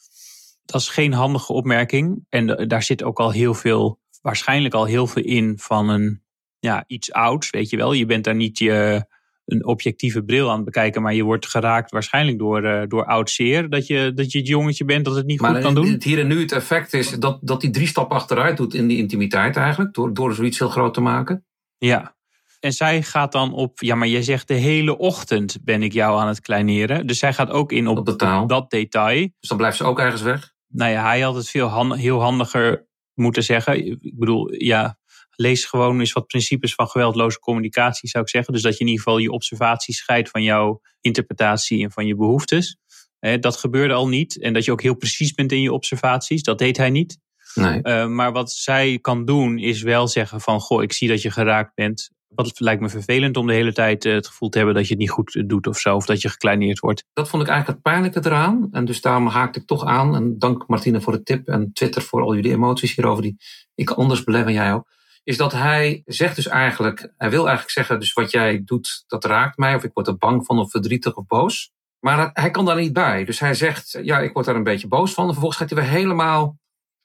[0.64, 2.24] Dat is geen handige opmerking.
[2.28, 6.22] En da- daar zit ook al heel veel, waarschijnlijk al heel veel in van een,
[6.58, 7.92] ja, iets ouds, weet je wel.
[7.92, 9.06] Je bent daar niet je,
[9.46, 13.30] een objectieve bril aan het bekijken, maar je wordt geraakt waarschijnlijk door, eh, door oud
[13.30, 13.70] zeer.
[13.70, 15.90] Dat je, dat je het jongetje bent dat het niet goed kan doen.
[15.90, 18.86] het hier en nu het effect is dat, dat hij drie stappen achteruit doet in
[18.86, 19.94] die intimiteit eigenlijk.
[19.94, 21.44] Door, door zoiets heel groot te maken.
[21.78, 22.14] Ja.
[22.60, 26.20] En zij gaat dan op, ja, maar jij zegt de hele ochtend ben ik jou
[26.20, 27.06] aan het kleineren.
[27.06, 28.46] Dus zij gaat ook in op, Op de taal.
[28.46, 29.28] dat detail.
[29.40, 30.54] Dus dan blijft ze ook ergens weg.
[30.68, 32.86] Nou ja, hij had het veel heel handiger
[33.16, 33.86] moeten zeggen.
[33.86, 34.98] Ik bedoel, ja,
[35.30, 38.52] lees gewoon eens wat principes van geweldloze communicatie, zou ik zeggen.
[38.52, 42.16] Dus dat je in ieder geval je observatie scheidt van jouw interpretatie en van je
[42.16, 42.78] behoeftes.
[43.18, 44.40] Hè, dat gebeurde al niet.
[44.40, 46.42] En dat je ook heel precies bent in je observaties.
[46.42, 47.18] Dat deed hij niet.
[47.54, 47.80] Nee.
[47.82, 50.60] Uh, maar wat zij kan doen is wel zeggen van...
[50.60, 52.10] goh, ik zie dat je geraakt bent.
[52.28, 54.76] Wat lijkt me vervelend om de hele tijd uh, het gevoel te hebben...
[54.76, 55.94] dat je het niet goed doet of zo.
[55.94, 57.04] Of dat je gekleineerd wordt.
[57.12, 58.68] Dat vond ik eigenlijk het pijnlijke eraan.
[58.70, 60.14] En dus daarom haakte ik toch aan.
[60.14, 61.48] En dank Martine voor de tip.
[61.48, 63.22] En Twitter voor al jullie emoties hierover.
[63.22, 63.36] Die
[63.74, 64.88] ik anders beleef en jij ook.
[65.24, 67.12] Is dat hij zegt dus eigenlijk...
[67.16, 69.74] Hij wil eigenlijk zeggen, dus wat jij doet, dat raakt mij.
[69.74, 71.70] Of ik word er bang van of verdrietig of boos.
[72.00, 73.24] Maar hij kan daar niet bij.
[73.24, 75.24] Dus hij zegt, ja, ik word daar een beetje boos van.
[75.24, 76.58] En vervolgens gaat hij weer helemaal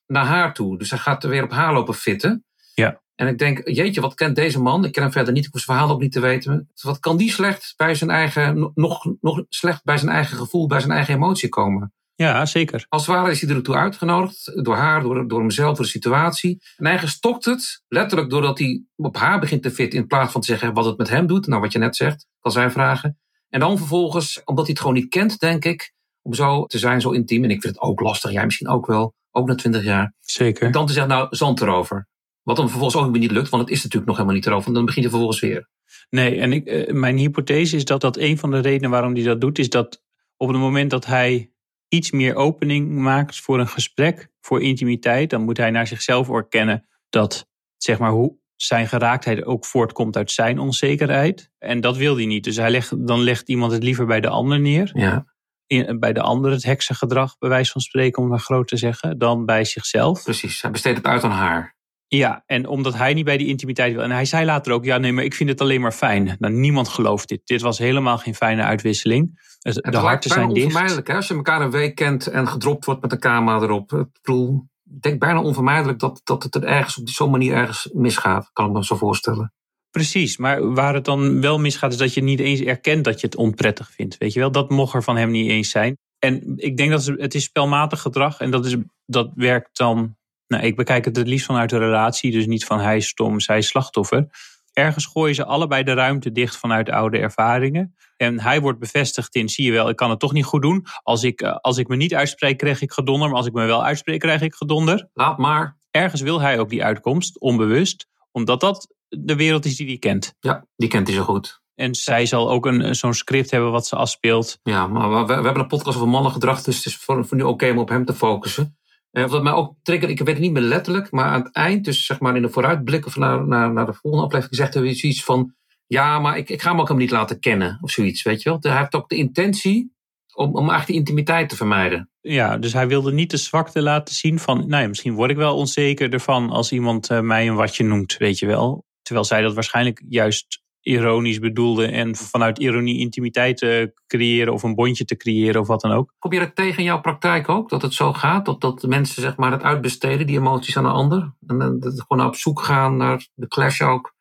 [0.08, 0.78] naar haar toe.
[0.78, 2.46] Dus hij gaat er weer op haar lopen fitten.
[2.74, 3.02] Ja.
[3.22, 4.86] En ik denk, jeetje, wat kent deze man?
[4.86, 6.70] Ik ken hem verder niet, ik hoef zijn verhaal ook niet te weten.
[6.82, 10.80] Wat kan die slecht bij zijn eigen, nog, nog slecht bij zijn eigen gevoel, bij
[10.80, 11.94] zijn eigen emotie komen?
[12.16, 12.86] Ja, zeker.
[12.90, 16.62] Als het ware is hij ertoe uitgenodigd, door haar, door, door hemzelf, door de situatie.
[16.78, 20.42] En hij gestokt het, letterlijk doordat hij op haar begint te fitten, in plaats van
[20.42, 21.48] te zeggen wat het met hem doet.
[21.48, 23.20] Nou, wat je net zegt, kan zij vragen.
[23.50, 27.02] En dan vervolgens, omdat hij het gewoon niet kent, denk ik, om zo te zijn,
[27.02, 27.44] zo intiem.
[27.44, 30.14] En ik vind het ook lastig, jij misschien ook wel, ook na twintig jaar.
[30.20, 30.66] Zeker.
[30.66, 32.10] En dan te zeggen, nou, zand erover.
[32.44, 34.74] Wat dan vervolgens ook weer niet lukt, want het is natuurlijk nog helemaal niet erover.
[34.74, 35.70] Dan begin je vervolgens weer.
[36.10, 39.24] Nee, en ik, uh, mijn hypothese is dat dat een van de redenen waarom hij
[39.24, 40.04] dat doet, is dat
[40.38, 41.52] op het moment dat hij
[41.88, 46.88] iets meer opening maakt voor een gesprek, voor intimiteit, dan moet hij naar zichzelf erkennen
[47.10, 51.52] dat, zeg maar, hoe zijn geraaktheid ook voortkomt uit zijn onzekerheid.
[51.58, 52.44] En dat wil hij niet.
[52.44, 54.90] Dus hij legt, dan legt iemand het liever bij de ander neer.
[54.94, 55.26] Ja.
[55.66, 59.18] In, bij de ander het heksengedrag, bij wijze van spreken, om maar groot te zeggen,
[59.18, 60.24] dan bij zichzelf.
[60.24, 61.76] Precies, hij besteedt het uit aan haar.
[62.16, 64.04] Ja, en omdat hij niet bij die intimiteit wil.
[64.04, 66.36] En hij zei later ook, ja nee, maar ik vind het alleen maar fijn.
[66.40, 67.42] Nou, niemand gelooft dit.
[67.46, 69.40] Dit was helemaal geen fijne uitwisseling.
[69.60, 70.66] Het, het de harten zijn dicht.
[70.66, 71.16] onvermijdelijk hè?
[71.16, 73.92] als je elkaar een week kent en gedropt wordt met een camera erop.
[73.92, 77.90] Ik bedoel, ik denk bijna onvermijdelijk dat, dat het er ergens op zo'n manier ergens
[77.94, 78.50] misgaat.
[78.54, 79.54] Kan ik me zo voorstellen.
[79.92, 83.28] Precies, maar waar het dan wel misgaat is dat je niet eens erkent dat je
[83.28, 84.18] het onprettig vindt.
[84.18, 85.98] Weet je wel, dat mocht er van hem niet eens zijn.
[86.20, 90.16] En ik denk dat het is spelmatig gedrag en dat, is, dat werkt dan
[90.52, 93.40] nou, ik bekijk het het liefst vanuit de relatie, dus niet van hij is stom,
[93.40, 94.28] zij is slachtoffer.
[94.74, 97.96] Ergens gooien ze allebei de ruimte dicht vanuit oude ervaringen.
[98.18, 100.86] En hij wordt bevestigd in, zie je wel, ik kan het toch niet goed doen.
[101.04, 103.28] Als ik, als ik me niet uitspreek, krijg ik gedonder.
[103.28, 105.10] Maar als ik me wel uitspreek, krijg ik gedonder.
[105.14, 105.80] Laat maar.
[105.92, 108.08] Ergens wil hij ook die uitkomst, onbewust.
[108.32, 110.36] Omdat dat de wereld is die hij kent.
[110.40, 111.62] Ja, die kent hij zo goed.
[111.76, 114.60] En zij zal ook een, zo'n script hebben wat ze afspeelt.
[114.64, 117.44] Ja, maar we, we hebben een podcast over mannengedrag, dus het is voor, voor nu
[117.44, 118.78] oké om op hem te focussen.
[119.12, 121.86] En wat mij ook triggert, ik weet het niet meer letterlijk, maar aan het eind,
[121.86, 124.96] dus zeg maar in de vooruitblik of naar, naar, naar de volgende aflevering, zegt hij
[124.96, 125.54] zoiets van:
[125.88, 128.50] Ja, maar ik, ik ga hem ook hem niet laten kennen of zoiets, weet je
[128.50, 128.58] wel.
[128.62, 129.94] Hij heeft ook de intentie
[130.36, 132.10] om, om eigenlijk die intimiteit te vermijden.
[132.22, 135.38] Ja, dus hij wilde niet de zwakte laten zien van, nou ja, misschien word ik
[135.38, 138.86] wel onzeker ervan als iemand eh, mij een watje noemt, weet je wel.
[139.02, 144.76] Terwijl zij dat waarschijnlijk juist ironisch bedoelde en vanuit ironie intimiteit te creëren of een
[144.76, 146.14] bondje te creëren of wat dan ook.
[146.20, 148.46] Kom je dat tegen in jouw praktijk ook, dat het zo gaat?
[148.46, 151.34] Dat, dat mensen zeg maar het uitbesteden, die emoties aan een ander?
[151.48, 154.14] En dan dat gewoon op zoek gaan naar de clash ook,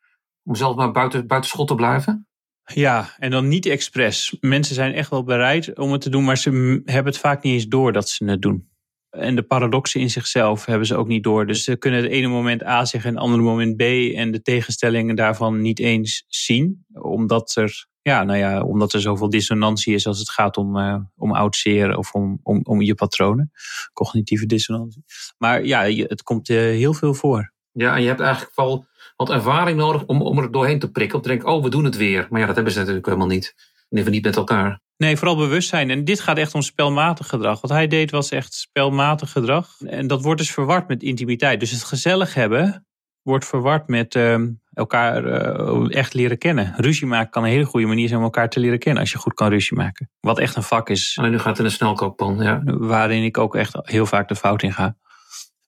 [0.43, 2.27] om zelf maar buiten, buiten schot te blijven?
[2.73, 4.37] Ja, en dan niet expres.
[4.39, 7.53] Mensen zijn echt wel bereid om het te doen, maar ze hebben het vaak niet
[7.53, 8.70] eens door dat ze het doen.
[9.11, 11.47] En de paradoxen in zichzelf hebben ze ook niet door.
[11.47, 13.81] Dus ze kunnen het ene moment A zeggen en het andere moment B.
[14.15, 16.85] En de tegenstellingen daarvan niet eens zien.
[16.93, 20.95] Omdat er, ja, nou ja, omdat er zoveel dissonantie is als het gaat om, eh
[21.15, 23.51] om oud zeer of om, om, om je patronen.
[23.93, 25.03] Cognitieve dissonantie.
[25.37, 27.53] Maar ja, het komt eh, heel veel voor.
[27.71, 31.15] Ja, en je hebt eigenlijk wel wat ervaring nodig om, om er doorheen te prikken.
[31.15, 32.27] Om te denken, oh, we doen het weer.
[32.29, 33.53] Maar ja, dat hebben ze natuurlijk helemaal niet.
[33.89, 34.81] Geval niet met elkaar.
[35.01, 35.89] Nee, vooral bewustzijn.
[35.89, 37.61] En dit gaat echt om spelmatig gedrag.
[37.61, 39.81] Wat hij deed was echt spelmatig gedrag.
[39.85, 41.59] En dat wordt dus verward met intimiteit.
[41.59, 42.85] Dus het gezellig hebben
[43.21, 46.73] wordt verward met ehm, elkaar eh, echt leren kennen.
[46.77, 49.01] Ruzie maken kan een hele goede manier zijn om elkaar te leren kennen.
[49.01, 50.09] Als je goed kan ruzie maken.
[50.19, 51.17] Wat echt een vak is.
[51.19, 52.61] Alleen nu gaat het in een snelkookpan, ja.
[52.65, 54.97] Waarin ik ook echt heel vaak de fout in ga.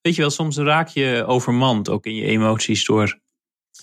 [0.02, 3.20] Weet je wel, soms raak je overmand ook in je emoties door,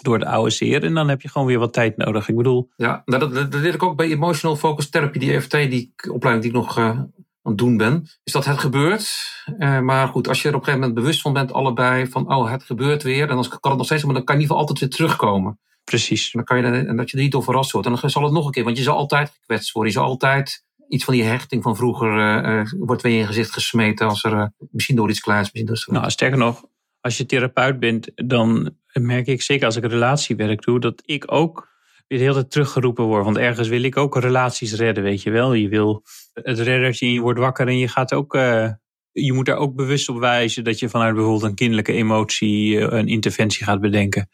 [0.02, 0.84] door de oude zeer.
[0.84, 2.28] En dan heb je gewoon weer wat tijd nodig.
[2.28, 5.32] Ik bedoel, Ja, nou, dat, dat, dat deed ik ook bij Emotional Focus Therapy, die
[5.32, 8.06] EFT, die opleiding die ik nog eh, aan het doen ben.
[8.24, 9.32] Is dat het gebeurt.
[9.58, 12.34] Eh, maar goed, als je er op een gegeven moment bewust van bent, allebei, van
[12.34, 13.28] oh, het gebeurt weer.
[13.28, 14.88] En dan kan het nog steeds, maar dan kan je in ieder geval altijd weer
[14.88, 15.58] terugkomen.
[15.84, 16.24] precies.
[16.24, 17.86] En dan kan je en dat je er niet door verrast wordt.
[17.86, 19.92] En dan zal het nog een keer, want je zal altijd gekwetst worden.
[19.92, 23.52] Je zal altijd iets van die hechting van vroeger eh, wordt weer in je gezicht
[23.52, 24.08] gesmeten.
[24.08, 26.64] Als er, misschien door iets kleins, misschien door Nou, sterker nog,
[27.00, 31.68] als je therapeut bent, dan merk ik zeker als ik relatiewerk doe, dat ik ook
[32.09, 33.24] weer de hele tijd teruggeroepen word.
[33.24, 35.53] Want ergens wil ik ook relaties redden, weet je wel.
[35.53, 38.35] Je wil het reddertje en je wordt wakker en je gaat ook.
[38.35, 38.70] eh,
[39.12, 42.98] je moet daar ook bewust op wijzen dat je vanuit bijvoorbeeld een kinderlijke emotie eh,
[42.98, 44.29] een interventie gaat bedenken.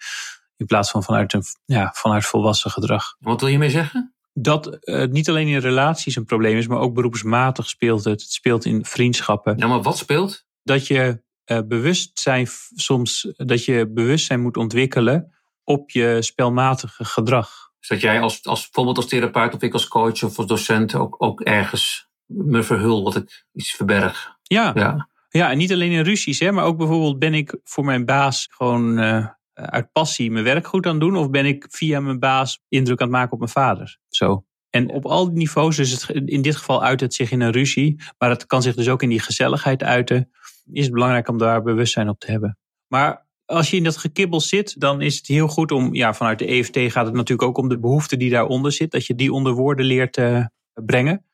[0.56, 3.16] In plaats van vanuit, een, ja, vanuit volwassen gedrag.
[3.18, 4.14] Wat wil je mee zeggen?
[4.32, 8.20] Dat eh, het niet alleen in relaties een probleem is, maar ook beroepsmatig speelt het.
[8.22, 10.44] Het speelt in vriendschappen Ja, maar wat speelt?
[10.62, 17.70] dat je eh, bewustzijn soms dat je bewustzijn moet ontwikkelen op je spelmatige gedrag.
[17.78, 20.94] Dus dat jij als, als bijvoorbeeld als therapeut of ik als coach of als docent
[20.94, 24.36] ook, ook ergens me verhul wat ik iets verberg.
[24.42, 25.08] Ja, ja.
[25.28, 28.48] Ja, en niet alleen in ruzies, hè, maar ook bijvoorbeeld ben ik voor mijn baas
[28.50, 32.18] gewoon eh, uit passie mijn werk goed aan het doen, of ben ik via mijn
[32.18, 33.98] baas indruk aan het maken op mijn vader.
[34.08, 34.44] Zo.
[34.70, 37.52] En op al die niveaus, dus het, in dit geval uit het zich in een
[37.52, 40.30] ruzie, maar het kan zich dus ook in die gezelligheid uiten,
[40.72, 42.58] is het belangrijk om daar bewustzijn op te hebben.
[42.86, 46.38] Maar als je in dat gekibbel zit, dan is het heel goed om, ja, vanuit
[46.38, 49.32] de EFT gaat het natuurlijk ook om de behoefte die daaronder zit, dat je die
[49.32, 51.24] onder woorden leert eh, brengen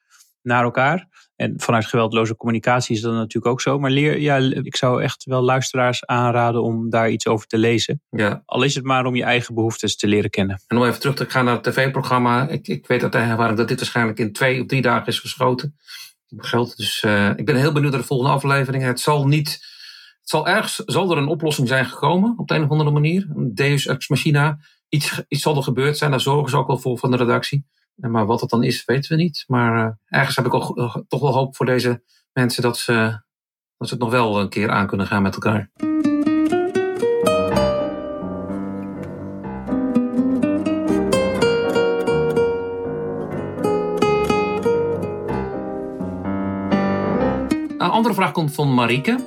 [0.43, 1.09] naar elkaar.
[1.37, 3.79] En vanuit geweldloze communicatie is dat natuurlijk ook zo.
[3.79, 8.03] Maar leer, ja, ik zou echt wel luisteraars aanraden om daar iets over te lezen.
[8.11, 8.43] ja.
[8.45, 10.63] Al is het maar om je eigen behoeftes te leren kennen.
[10.67, 12.49] En om even terug te gaan naar het tv-programma.
[12.49, 15.77] Ik, ik weet uit ervaring dat dit waarschijnlijk in twee of drie dagen is geschoten.
[16.37, 16.77] Geld.
[16.77, 18.83] Dus eh, ik ben heel benieuwd naar de volgende aflevering.
[18.83, 19.51] Het zal niet.
[20.21, 23.27] Het zal ergens zal er een oplossing zijn gekomen op de een of andere manier.
[23.35, 24.59] Een Deus ex machina.
[24.89, 26.11] Iets, iets zal er gebeurd zijn.
[26.11, 27.67] Daar zorgen ze ook wel voor van de redactie.
[27.97, 29.45] En Maar wat het dan is, weten we niet.
[29.47, 32.93] Maar eh, ergens heb ik eh, toch wel hoop voor deze mensen dat ze,
[33.77, 35.71] dat ze het nog wel een keer aan kunnen gaan met elkaar.
[48.03, 49.19] Andere vraag komt van Marieke.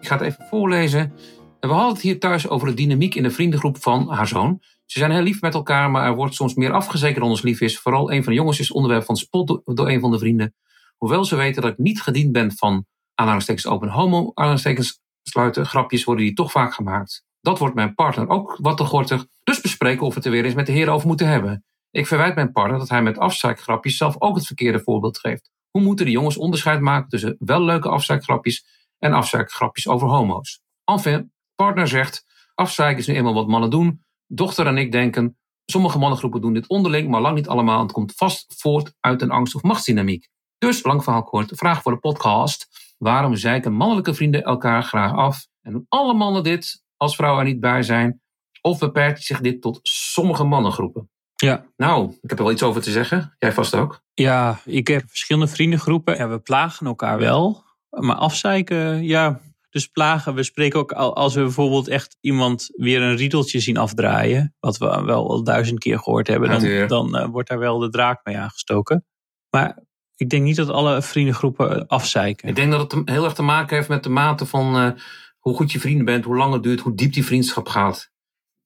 [0.00, 1.12] Ik ga het even voorlezen.
[1.60, 4.60] We hadden het hier thuis over de dynamiek in de vriendengroep van haar zoon.
[4.86, 7.60] Ze zijn heel lief met elkaar, maar er wordt soms meer afgezekerd dan ons lief
[7.60, 7.78] is.
[7.78, 10.54] Vooral een van de jongens is onderwerp van spot door- door een van de vrienden.
[10.96, 16.04] Hoewel ze weten dat ik niet gediend ben van aanhalingstekens open homo, aanhalingstekens sluiten, grapjes
[16.04, 17.24] worden die toch vaak gemaakt.
[17.40, 20.44] Dat wordt mijn partner ook wat te gortig, dus bespreken of we het er weer
[20.44, 21.64] eens met de heren over moeten hebben.
[21.90, 25.50] Ik verwijt mijn partner dat hij met afzeikgrapjes zelf ook het verkeerde voorbeeld geeft.
[25.70, 28.64] Hoe moeten de jongens onderscheid maken tussen wel leuke afzeikgrapjes
[28.98, 30.60] en afzeikgrapjes over homo's?
[30.84, 34.04] Enfin, partner zegt, afzeik is nu eenmaal wat mannen doen.
[34.26, 37.82] Dochter en ik denken, sommige mannengroepen doen dit onderling, maar lang niet allemaal.
[37.82, 40.28] Het komt vast voort uit een angst- of machtsdynamiek.
[40.58, 42.68] Dus, lang verhaal kort, vraag voor de podcast.
[42.98, 45.46] Waarom zeiken mannelijke vrienden elkaar graag af?
[45.60, 48.20] En doen alle mannen dit als vrouwen er niet bij zijn?
[48.60, 51.10] Of beperkt zich dit tot sommige mannengroepen?
[51.34, 51.66] Ja.
[51.76, 53.34] Nou, ik heb er wel iets over te zeggen.
[53.38, 54.02] Jij vast ook.
[54.20, 57.64] Ja, ik heb verschillende vriendengroepen en we plagen elkaar wel.
[57.90, 59.40] Maar afzeiken, ja.
[59.70, 63.76] Dus plagen, we spreken ook al- als we bijvoorbeeld echt iemand weer een riedeltje zien
[63.76, 64.54] afdraaien.
[64.60, 66.48] Wat we wel al duizend keer gehoord hebben.
[66.50, 69.04] Dan, dan eh, wordt daar wel de draak mee aangestoken.
[69.50, 69.78] Maar
[70.16, 72.48] ik denk niet dat alle vriendengroepen eh, afzeiken.
[72.48, 74.90] Ik denk dat het heel erg te maken heeft met de mate van eh,
[75.38, 78.10] hoe goed je vrienden bent, hoe lang het duurt, hoe diep die vriendschap gaat.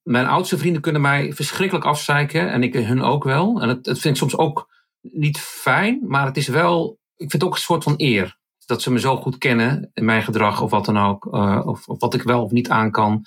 [0.01, 3.61] Mijn oudste vrienden kunnen mij verschrikkelijk afzeiken en ik hun ook wel.
[3.61, 4.73] En het vind ik soms ook
[5.11, 8.37] niet fijn, maar het is wel, ik vind het ook een soort van eer.
[8.65, 11.25] Dat ze me zo goed kennen in mijn gedrag of wat dan ook.
[11.33, 13.23] eh, of, of wat ik wel of niet aan kan.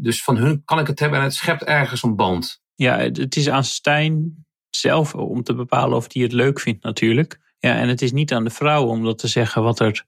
[0.00, 2.62] Dus van hun kan ik het hebben en het schept ergens een band.
[2.74, 7.40] Ja, het, is aan Stijn zelf om te bepalen of hij het leuk vindt natuurlijk.
[7.58, 10.04] Ja, en het is niet aan de vrouw om dat te zeggen wat er,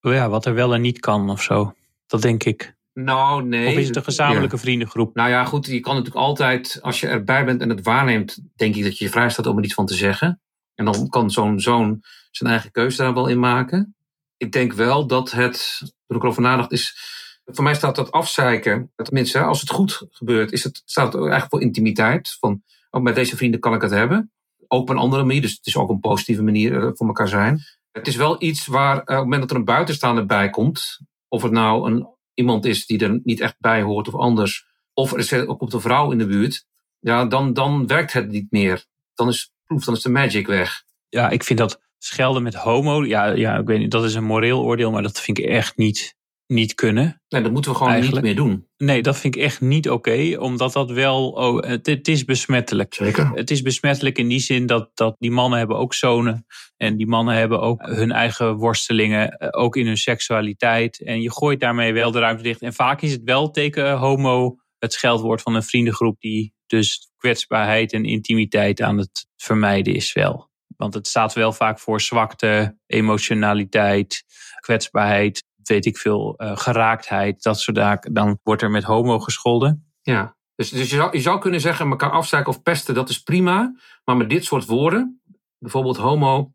[0.00, 1.74] ja, wat er wel en niet kan of zo.
[2.06, 2.74] Dat denk ik.
[2.92, 3.66] Nou, nee.
[3.68, 4.62] Of is het een gezamenlijke Ja.
[4.62, 5.14] vriendengroep?
[5.14, 8.76] Nou ja, goed, je kan natuurlijk altijd, als je erbij bent en het waarneemt, denk
[8.76, 10.40] ik dat je je vrij staat om er iets van te zeggen.
[10.74, 13.96] En dan kan zo'n zoon zijn eigen keuze daar wel in maken.
[14.36, 17.12] Ik denk wel dat het, toen ik erover nadacht, is.
[17.44, 21.50] Voor mij staat dat afzeiken, tenminste, als het goed gebeurt, is het, staat het eigenlijk
[21.50, 22.36] voor intimiteit.
[22.40, 24.32] Van, ook met deze vrienden kan ik het hebben.
[24.68, 27.28] Ook op een andere manier, dus het is ook een positieve manier eh, voor elkaar
[27.28, 27.60] zijn.
[27.92, 31.00] Het is wel iets waar, eh, op het moment dat er een buitenstaander bij komt,
[31.28, 35.12] of het nou een, iemand is die er niet echt bij hoort of anders, of
[35.12, 36.66] er er komt een vrouw in de buurt,
[36.98, 38.84] ja, dan, dan werkt het niet meer.
[39.14, 40.82] Dan is, proef, dan is de magic weg.
[41.08, 44.24] Ja, ik vind dat schelden met homo, ja, ja, ik weet niet, dat is een
[44.24, 47.22] moreel oordeel, maar dat vind ik echt niet, niet kunnen.
[47.28, 48.24] Nee, dat moeten we gewoon Eigenlijk.
[48.24, 48.68] niet meer doen.
[48.76, 52.94] Nee, dat vind ik echt niet oké, omdat dat wel, oh, het, het is besmettelijk.
[52.94, 53.30] Zeker.
[53.30, 56.46] Het is besmettelijk in die zin dat, dat die mannen hebben ook zonen.
[56.76, 61.04] En die mannen hebben ook hun eigen worstelingen, eh, ook in hun seksualiteit.
[61.04, 62.62] En je gooit daarmee wel de ruimte dicht.
[62.62, 67.92] En vaak is het wel tegen homo het scheldwoord van een vriendengroep die dus kwetsbaarheid
[67.92, 70.50] en intimiteit aan het vermijden is wel.
[70.76, 74.24] Want het staat wel vaak voor zwakte, emotionaliteit,
[74.60, 78.14] kwetsbaarheid, weet ik veel, eh, geraaktheid, dat soort zaken.
[78.14, 79.92] Dan wordt er met homo gescholden.
[80.02, 80.36] Ja.
[80.56, 83.74] Dus, dus je, zou, je zou kunnen zeggen, elkaar afzeiken of pesten, dat is prima.
[84.04, 85.22] Maar met dit soort woorden,
[85.58, 86.52] bijvoorbeeld homo,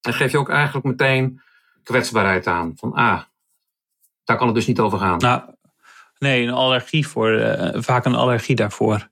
[0.00, 1.40] dan geef je ook eigenlijk meteen
[1.82, 2.72] kwetsbaarheid aan.
[2.76, 3.22] Van ah,
[4.24, 5.18] daar kan het dus niet over gaan.
[5.18, 5.42] Nou,
[6.18, 9.10] nee, een allergie voor, eh, vaak een allergie daarvoor.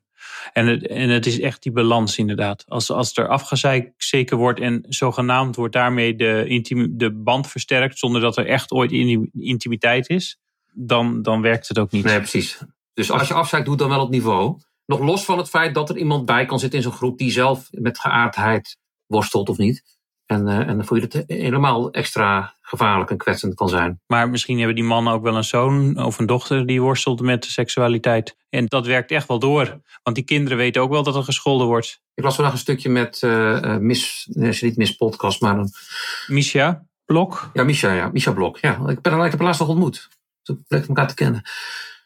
[0.53, 2.64] En het, en het is echt die balans inderdaad.
[2.68, 8.20] Als, als er afgezeken wordt en zogenaamd wordt daarmee de, intimi- de band versterkt, zonder
[8.20, 10.38] dat er echt ooit in- intimiteit is,
[10.72, 12.05] dan, dan werkt het ook niet.
[12.05, 12.59] Nee, precies.
[12.94, 14.59] Dus als je afzeikt, doe dan wel op niveau.
[14.87, 17.31] Nog los van het feit dat er iemand bij kan zitten in zo'n groep die
[17.31, 19.98] zelf met geaardheid worstelt of niet.
[20.30, 24.00] En, eh, en je het helemaal extra gevaarlijk en kwetsend kan zijn.
[24.06, 27.42] Maar misschien hebben die mannen ook wel een zoon of een dochter die worstelt met
[27.42, 28.36] de seksualiteit.
[28.48, 29.80] En dat werkt echt wel door.
[30.02, 32.00] Want die kinderen weten ook wel dat er gescholden wordt.
[32.14, 35.70] Ik las vandaag een stukje met eh, Miss, nee, niet Miss Podcast, maar een,
[36.26, 37.50] Misha Blok.
[37.52, 38.58] ja, Misha, ja, Misha Blok.
[38.58, 40.08] Ja, ik, ben, ik heb haar laatst nog ontmoet.
[40.42, 41.42] Toen bleek elkaar te kennen.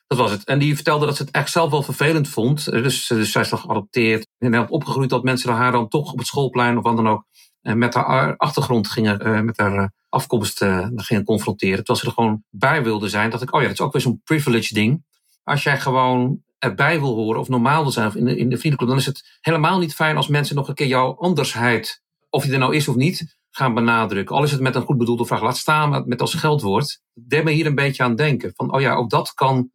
[0.07, 0.45] Dat was het.
[0.45, 2.71] En die vertelde dat ze het echt zelf wel vervelend vond.
[2.71, 4.27] Dus, dus zij is dan geadopteerd.
[4.39, 7.25] En opgegroeid dat mensen haar dan toch op het schoolplein of wat dan ook.
[7.65, 11.77] Eh, met haar achtergrond gingen, eh, met haar eh, afkomst eh, gingen confronteren.
[11.77, 13.31] Terwijl ze er gewoon bij wilde zijn.
[13.31, 15.05] dacht ik, oh ja, dat is ook weer zo'n privilege ding.
[15.43, 18.57] Als jij gewoon erbij wil horen of normaal wil zijn of in de, in de
[18.57, 22.43] vriendenclub, dan is het helemaal niet fijn als mensen nog een keer jouw andersheid, of
[22.43, 24.37] die er nou is of niet, gaan benadrukken.
[24.37, 25.43] Al is het met een goed bedoelde vraag.
[25.43, 27.01] Laat staan met, als geldwoord.
[27.15, 28.53] Deed me hier een beetje aan denken.
[28.55, 29.71] Van, oh ja, ook dat kan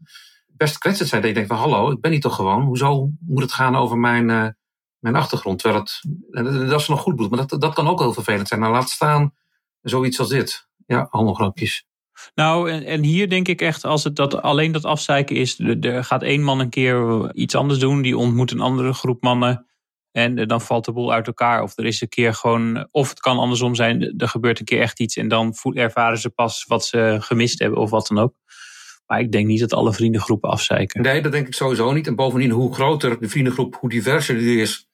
[0.47, 1.21] best kwetsend zijn.
[1.21, 2.63] Dat je denkt van, hallo, ik ben niet toch gewoon.
[2.63, 4.57] Hoezo moet het gaan over mijn,
[4.99, 5.59] mijn achtergrond?
[5.59, 7.31] Terwijl het, dat is nog goed bedoeld.
[7.31, 8.59] Maar dat, dat kan ook heel vervelend zijn.
[8.59, 9.33] Nou, laat staan
[9.81, 10.67] zoiets als dit.
[10.85, 11.87] Ja, allemaal grapjes.
[12.35, 16.03] Nou, en, en hier denk ik echt, als het dat, alleen dat afzeiken is, er,
[16.03, 19.67] gaat één man een keer iets anders doen, die ontmoet een andere groep mannen.
[20.11, 21.63] En eh, dan valt de boel uit elkaar.
[21.63, 24.81] Of er is een keer gewoon, of het kan andersom zijn, er gebeurt een keer
[24.81, 25.17] echt iets.
[25.17, 28.33] En dan ervaren ze pas wat ze gemist hebben of wat dan ook.
[29.05, 31.01] Maar ik denk niet dat alle vriendengroepen afzeiken.
[31.01, 32.07] Nee, dat denk ik sowieso niet.
[32.07, 34.88] En bovendien, hoe groter de vriendengroep, hoe diverser die is,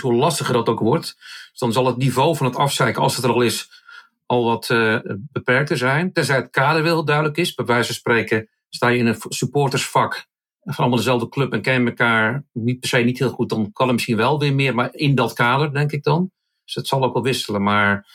[0.00, 1.14] hoe lastiger dat ook wordt.
[1.50, 3.84] Dus dan zal het niveau van het afzeiken, als het er al is,
[4.26, 6.12] al wat eh, beperkter zijn.
[6.12, 7.54] Tenzij het kader wel duidelijk is.
[7.54, 10.26] Bij wijze van spreken sta je in een supportersvak
[10.60, 13.48] van allemaal dezelfde club en ken je elkaar niet per se niet heel goed.
[13.48, 16.30] Dan kan er misschien wel weer meer, maar in dat kader, denk ik dan.
[16.64, 17.62] Dus het zal ook wel wisselen.
[17.62, 18.06] Maar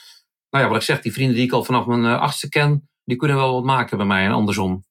[0.50, 2.90] nou ja, wat ik zeg, die vrienden die ik al vanaf mijn eh, achtste ken,
[3.04, 4.84] die kunnen wel wat maken bij mij en andersom.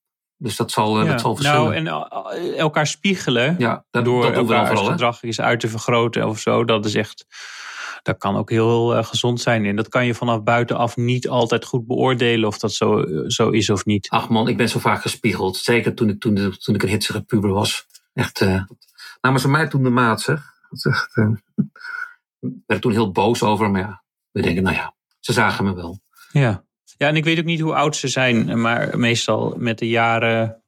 [0.43, 1.83] Dus dat zal, eh, dat zal verschillen.
[1.85, 4.85] nou, en eh, elkaar spiegelen ja, dat, door dat elkaar vooral.
[4.85, 6.65] Gedrag eens uit te vergroten of zo.
[6.65, 7.27] Dat is echt,
[8.03, 9.65] dat kan ook heel eh, gezond zijn.
[9.65, 13.49] En dat kan je vanaf buitenaf niet altijd goed beoordelen of dat zo, eh, zo
[13.51, 14.09] is of niet.
[14.11, 15.57] Ach man, ik ben zo vaak gespiegeld.
[15.57, 17.87] Zeker toen ik, toen, toen ik een hitsige puber was.
[18.13, 18.63] Echt, eh,
[19.21, 20.43] Namen ze mij toen de maat, zeg.
[20.69, 21.31] Dat is echt, eh,
[22.41, 25.75] Ik werd toen heel boos over, maar ja, we denken, nou ja, ze zagen me
[25.75, 26.01] wel.
[26.33, 26.65] Ja.
[27.01, 30.63] Ja, en ik weet ook niet hoe oud ze zijn, maar meestal met de jaren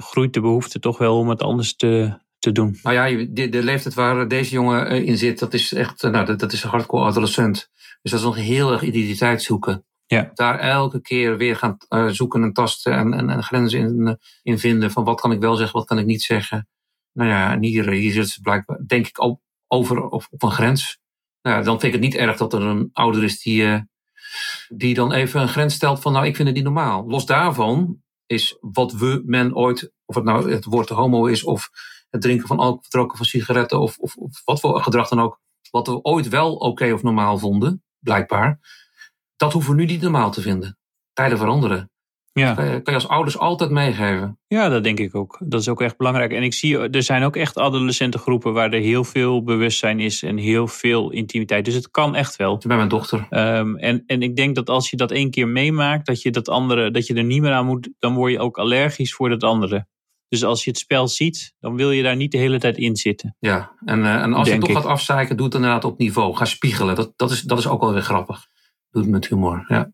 [0.00, 2.78] groeit de behoefte toch wel om het anders te, te doen.
[2.82, 6.10] Nou ja, de, de leeftijd waar deze jongen eh, in zit, dat is echt, eh,
[6.10, 7.70] nou, dat, dat is een hardcore adolescent.
[8.02, 9.84] Dus dat is nog heel erg identiteit zoeken.
[10.06, 10.30] Ja.
[10.34, 14.58] Daar elke keer weer gaan eh, zoeken en tasten en, en, en grenzen in, in
[14.58, 14.90] vinden.
[14.90, 16.68] Van wat kan ik wel zeggen, wat kan ik niet zeggen.
[17.12, 20.50] Nou ja, en hier, hier zit ze blijkbaar, denk ik, ook over of op een
[20.50, 21.00] grens.
[21.42, 23.90] Nou ja, dan vind ik het niet erg dat er een ouder is die,
[24.68, 27.08] die dan even een grens stelt van, nou, ik vind het niet normaal.
[27.08, 31.70] Los daarvan is wat we men ooit, of het nou het woord homo is of
[32.10, 34.14] het drinken van alcohol, het roken van sigaretten of, of,
[34.44, 35.40] wat voor gedrag dan ook,
[35.70, 38.60] wat we ooit wel oké of normaal vonden, blijkbaar,
[39.36, 40.78] dat hoeven we nu niet normaal te vinden.
[41.12, 41.91] Tijden veranderen.
[42.32, 42.54] Ja.
[42.54, 44.38] Kan je, kan je als ouders altijd meegeven.
[44.46, 45.40] Ja, dat denk ik ook.
[45.44, 46.32] Dat is ook echt belangrijk.
[46.32, 50.36] En ik zie, er zijn ook echt adolescentengroepen waar er heel veel bewustzijn is en
[50.36, 51.64] heel veel intimiteit.
[51.64, 52.58] Dus het kan echt wel.
[52.66, 53.26] Bij mijn dochter.
[53.30, 56.48] Ehm, en, en ik denk dat als je dat één keer meemaakt, dat je dat
[56.48, 59.42] andere, dat je er niet meer aan moet, dan word je ook allergisch voor dat
[59.42, 59.86] andere.
[60.28, 62.96] Dus als je het spel ziet, dan wil je daar niet de hele tijd in
[62.96, 63.36] zitten.
[63.38, 64.76] Ja, en, eh, en als je toch ik.
[64.76, 66.36] gaat afzeiken, doe het inderdaad op niveau.
[66.36, 66.94] Ga spiegelen.
[66.94, 68.46] Dat, dat, is, dat is ook wel weer grappig.
[68.90, 69.64] Doe het met humor.
[69.68, 69.92] Ja.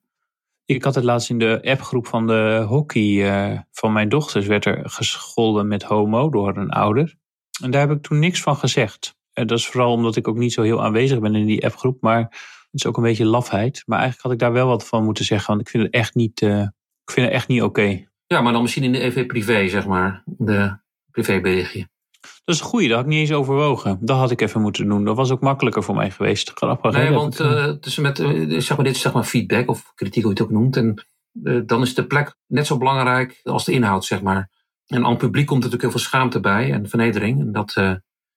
[0.68, 4.64] Ik had het laatst in de appgroep van de hockey eh, van mijn dochters, werd
[4.64, 7.14] er gescholden met homo door een ouder.
[7.62, 9.16] En daar heb ik toen niks van gezegd.
[9.32, 12.02] En dat is vooral omdat ik ook niet zo heel aanwezig ben in die appgroep,
[12.02, 13.82] maar het is ook een beetje lafheid.
[13.86, 16.14] Maar eigenlijk had ik daar wel wat van moeten zeggen, want ik vind het echt
[16.14, 16.60] niet, eh,
[17.04, 18.06] ik vind het echt niet oké.
[18.26, 20.22] ja, maar dan misschien in de EV privé, zeg maar.
[20.24, 20.78] De
[21.10, 21.88] privéberichtje.
[22.20, 23.98] Dat is een goeie, dat had ik niet eens overwogen.
[24.00, 25.04] Dat had ik even moeten doen.
[25.04, 26.50] Dat was ook makkelijker voor mij geweest.
[26.54, 26.92] Grappig.
[26.92, 30.22] Nee, want eh, tussen met, eh, zeg maar, dit is zeg maar feedback of kritiek,
[30.22, 30.76] hoe je het ook noemt.
[30.76, 31.06] En
[31.42, 34.50] eh, dan is de plek net zo belangrijk als de inhoud, zeg maar.
[34.86, 37.40] En aan het publiek komt er natuurlijk heel veel schaamte bij en vernedering.
[37.40, 37.74] En dat,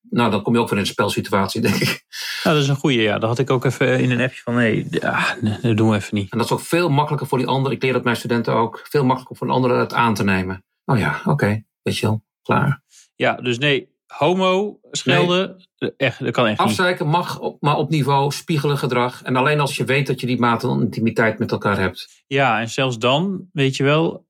[0.10, 2.06] nou, dan kom je ook weer in een spelsituatie, denk ik.
[2.44, 3.20] nou, dat is een goeie, ja.
[3.20, 5.96] Dat had ik ook even in een appje van, nee, ja, nee, dat doen we
[5.96, 6.32] even niet.
[6.32, 7.72] En dat is ook veel makkelijker voor die ander.
[7.72, 8.80] Ik leer dat mijn studenten ook.
[8.90, 10.64] Veel makkelijker voor een ander het aan te nemen.
[10.86, 11.64] Oh ja, oké.
[11.82, 12.24] Weet je wel.
[12.42, 12.82] Klaar.
[13.22, 17.00] Ja, dus nee, homo, schelden, eh, echt, dat kan echt niet.
[17.00, 19.24] Mag, op, maar op niveau spiegelen gedrag.
[19.24, 22.24] En alleen als je weet dat je die mate van intimiteit met elkaar hebt.
[22.28, 24.26] Ja, en zelfs dan, weet je wel,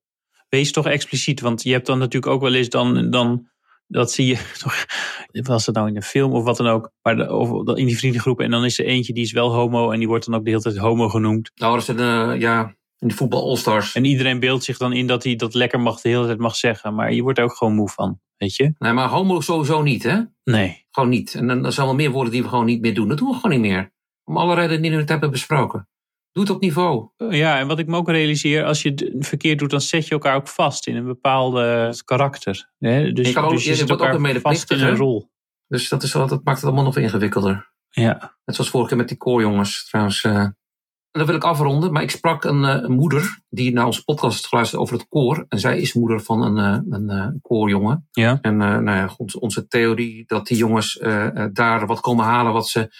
[0.48, 1.40] wees toch expliciet.
[1.40, 3.48] Want je hebt dan natuurlijk ook wel eens dan, dan
[3.86, 4.84] dat zie je toch,
[5.30, 7.98] was het nou in een film of wat dan ook, maar de, of in die
[7.98, 8.44] vriendengroepen.
[8.44, 10.50] En dan is er eentje die is wel homo en die wordt dan ook de
[10.50, 11.50] hele tijd homo genoemd.
[11.54, 13.94] Nou, dat is een, eh, ja, in de voetbal All-Stars.
[13.94, 16.56] En iedereen beeldt zich dan in dat hij dat lekker mag, de hele tijd mag
[16.56, 16.94] zeggen.
[16.94, 18.74] Maar je wordt er ook gewoon moe van, weet je?
[18.78, 20.20] Nee, maar homo sowieso niet, hè?
[20.44, 20.86] Nee.
[20.90, 21.34] Gewoon niet.
[21.34, 23.08] En dan zijn wel meer woorden die we gewoon niet meer doen.
[23.08, 23.92] Dat doen we gewoon niet meer.
[24.24, 25.88] Om alle redenen die we net hebben besproken.
[26.32, 27.08] Doe het op niveau.
[27.16, 30.12] Ja, en wat ik me ook realiseer, als je het verkeerd doet, dan zet je
[30.12, 32.70] elkaar ook vast in een bepaalde karakter.
[32.78, 33.12] Hè?
[33.12, 35.30] Dus Je kan ook- dus je zit ook een vast in een rol.
[35.68, 37.70] Dus dat, is wel, dat maakt het allemaal nog ingewikkelder.
[37.90, 38.36] Ja.
[38.44, 40.22] Net zoals vorige keer met die koorjongens trouwens.
[40.24, 40.46] eh.
[41.12, 41.92] En dan wil ik afronden.
[41.92, 45.08] Maar ik sprak een, eh, een moeder die naar onze podcast heeft geluisterd over het
[45.08, 45.44] koor.
[45.48, 48.08] En zij is moeder van een, eh, een eh, koorjongen.
[48.10, 48.38] Ja.
[48.40, 50.98] En nou ja, goed, onze theorie dat die jongens
[51.52, 52.90] daar wat komen halen wat ze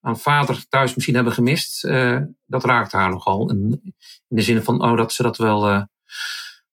[0.00, 1.82] aan vader thuis misschien hebben gemist.
[2.46, 3.50] dat raakt haar nogal.
[3.50, 3.80] In,
[4.28, 5.60] in de zin van oh, dat ze dat wel.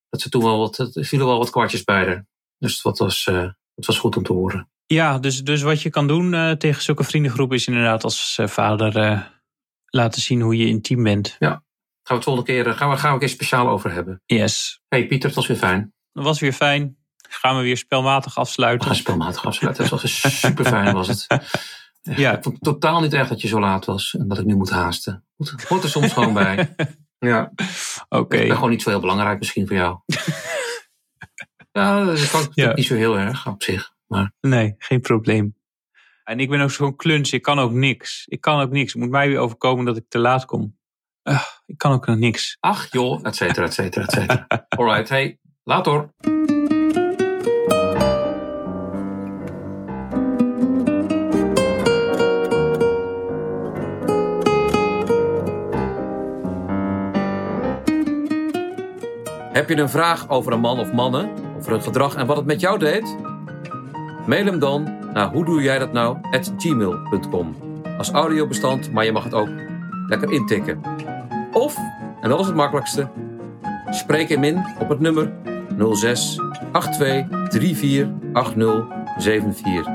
[0.10, 0.78] dat ze toen wel wat.
[0.78, 2.26] Er vielen wel wat kwartjes bij haar.
[2.58, 3.24] Dus dat was,
[3.76, 4.70] dat was goed om te horen.
[4.86, 8.94] Ja, dus, dus wat je kan doen tegen zulke vriendengroepen is inderdaad als vader
[9.90, 11.36] laten zien hoe je intiem bent.
[11.40, 11.62] Gaan
[12.04, 14.22] we het volgende keer, eh, gaan we, gaan we een keer speciaal over hebben.
[14.26, 14.82] Yes.
[14.88, 15.94] Hey Pieter, het was weer fijn.
[16.14, 16.98] Dat was weer fijn.
[17.30, 18.88] Gaan we weer spelmatig We afsluiten.
[18.88, 19.84] gaan spelmatig afsluiten.
[19.84, 21.26] Het was super fijn was het.
[21.28, 22.38] Echt, Ja.
[22.38, 24.16] Ik vond het totaal niet erg dat je zo laat was.
[24.20, 25.26] En dat ik nu moet haasten.
[25.38, 26.76] Goed, hoort er soms gewoon bij.
[27.20, 27.52] Ja,
[28.10, 28.38] Oké.
[28.38, 30.00] ik ben gewoon niet zo heel belangrijk misschien voor jou.
[31.72, 32.74] ja, dat is ook Ja.
[32.74, 33.94] niet zo heel erg op zich.
[34.08, 35.56] Maar Nee, geen probleem.
[36.30, 37.34] En ik ben ook zo'n kluns.
[37.34, 38.26] Ik kan ook niks.
[38.28, 38.94] Ik kan ook niks.
[38.94, 40.78] Het moet mij weer overkomen dat ik te laat kom.
[41.66, 42.58] Ik kan ook nog niks.
[42.60, 44.48] ach joh, et cetera, et cetera, et cetera.
[44.78, 46.10] Alright, hey, later.
[59.52, 62.46] Heb je een vraag over een man of mannen, over hun gedrag en wat het
[62.46, 63.18] met jou deed?
[64.26, 67.56] Mail hem dan naar hoe doe jij dat nou at gmail.com.
[67.98, 69.50] Als audiobestand, maar je mag het ook
[70.08, 70.82] lekker intikken.
[71.52, 71.78] Of,
[72.22, 73.08] en dat is het makkelijkste,
[73.90, 75.32] spreek hem in op het nummer
[75.92, 76.42] 06
[76.72, 78.86] 82 34 80
[79.18, 79.88] 74.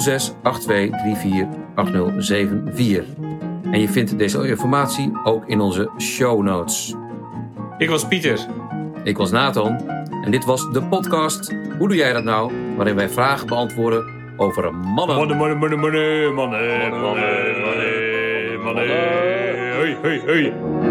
[0.00, 3.04] 06 82 34 80 74.
[3.70, 6.94] En je vindt deze informatie ook in onze show notes.
[7.78, 8.46] Ik was Pieter.
[9.04, 9.93] Ik was Nathan
[10.24, 12.52] En dit was de podcast Hoe doe jij dat nou?
[12.76, 14.04] Waarin wij vragen beantwoorden
[14.36, 15.16] over mannen.
[15.16, 16.90] Mannen, mannen, mannen, mannen, mannen,
[18.62, 20.83] mannen.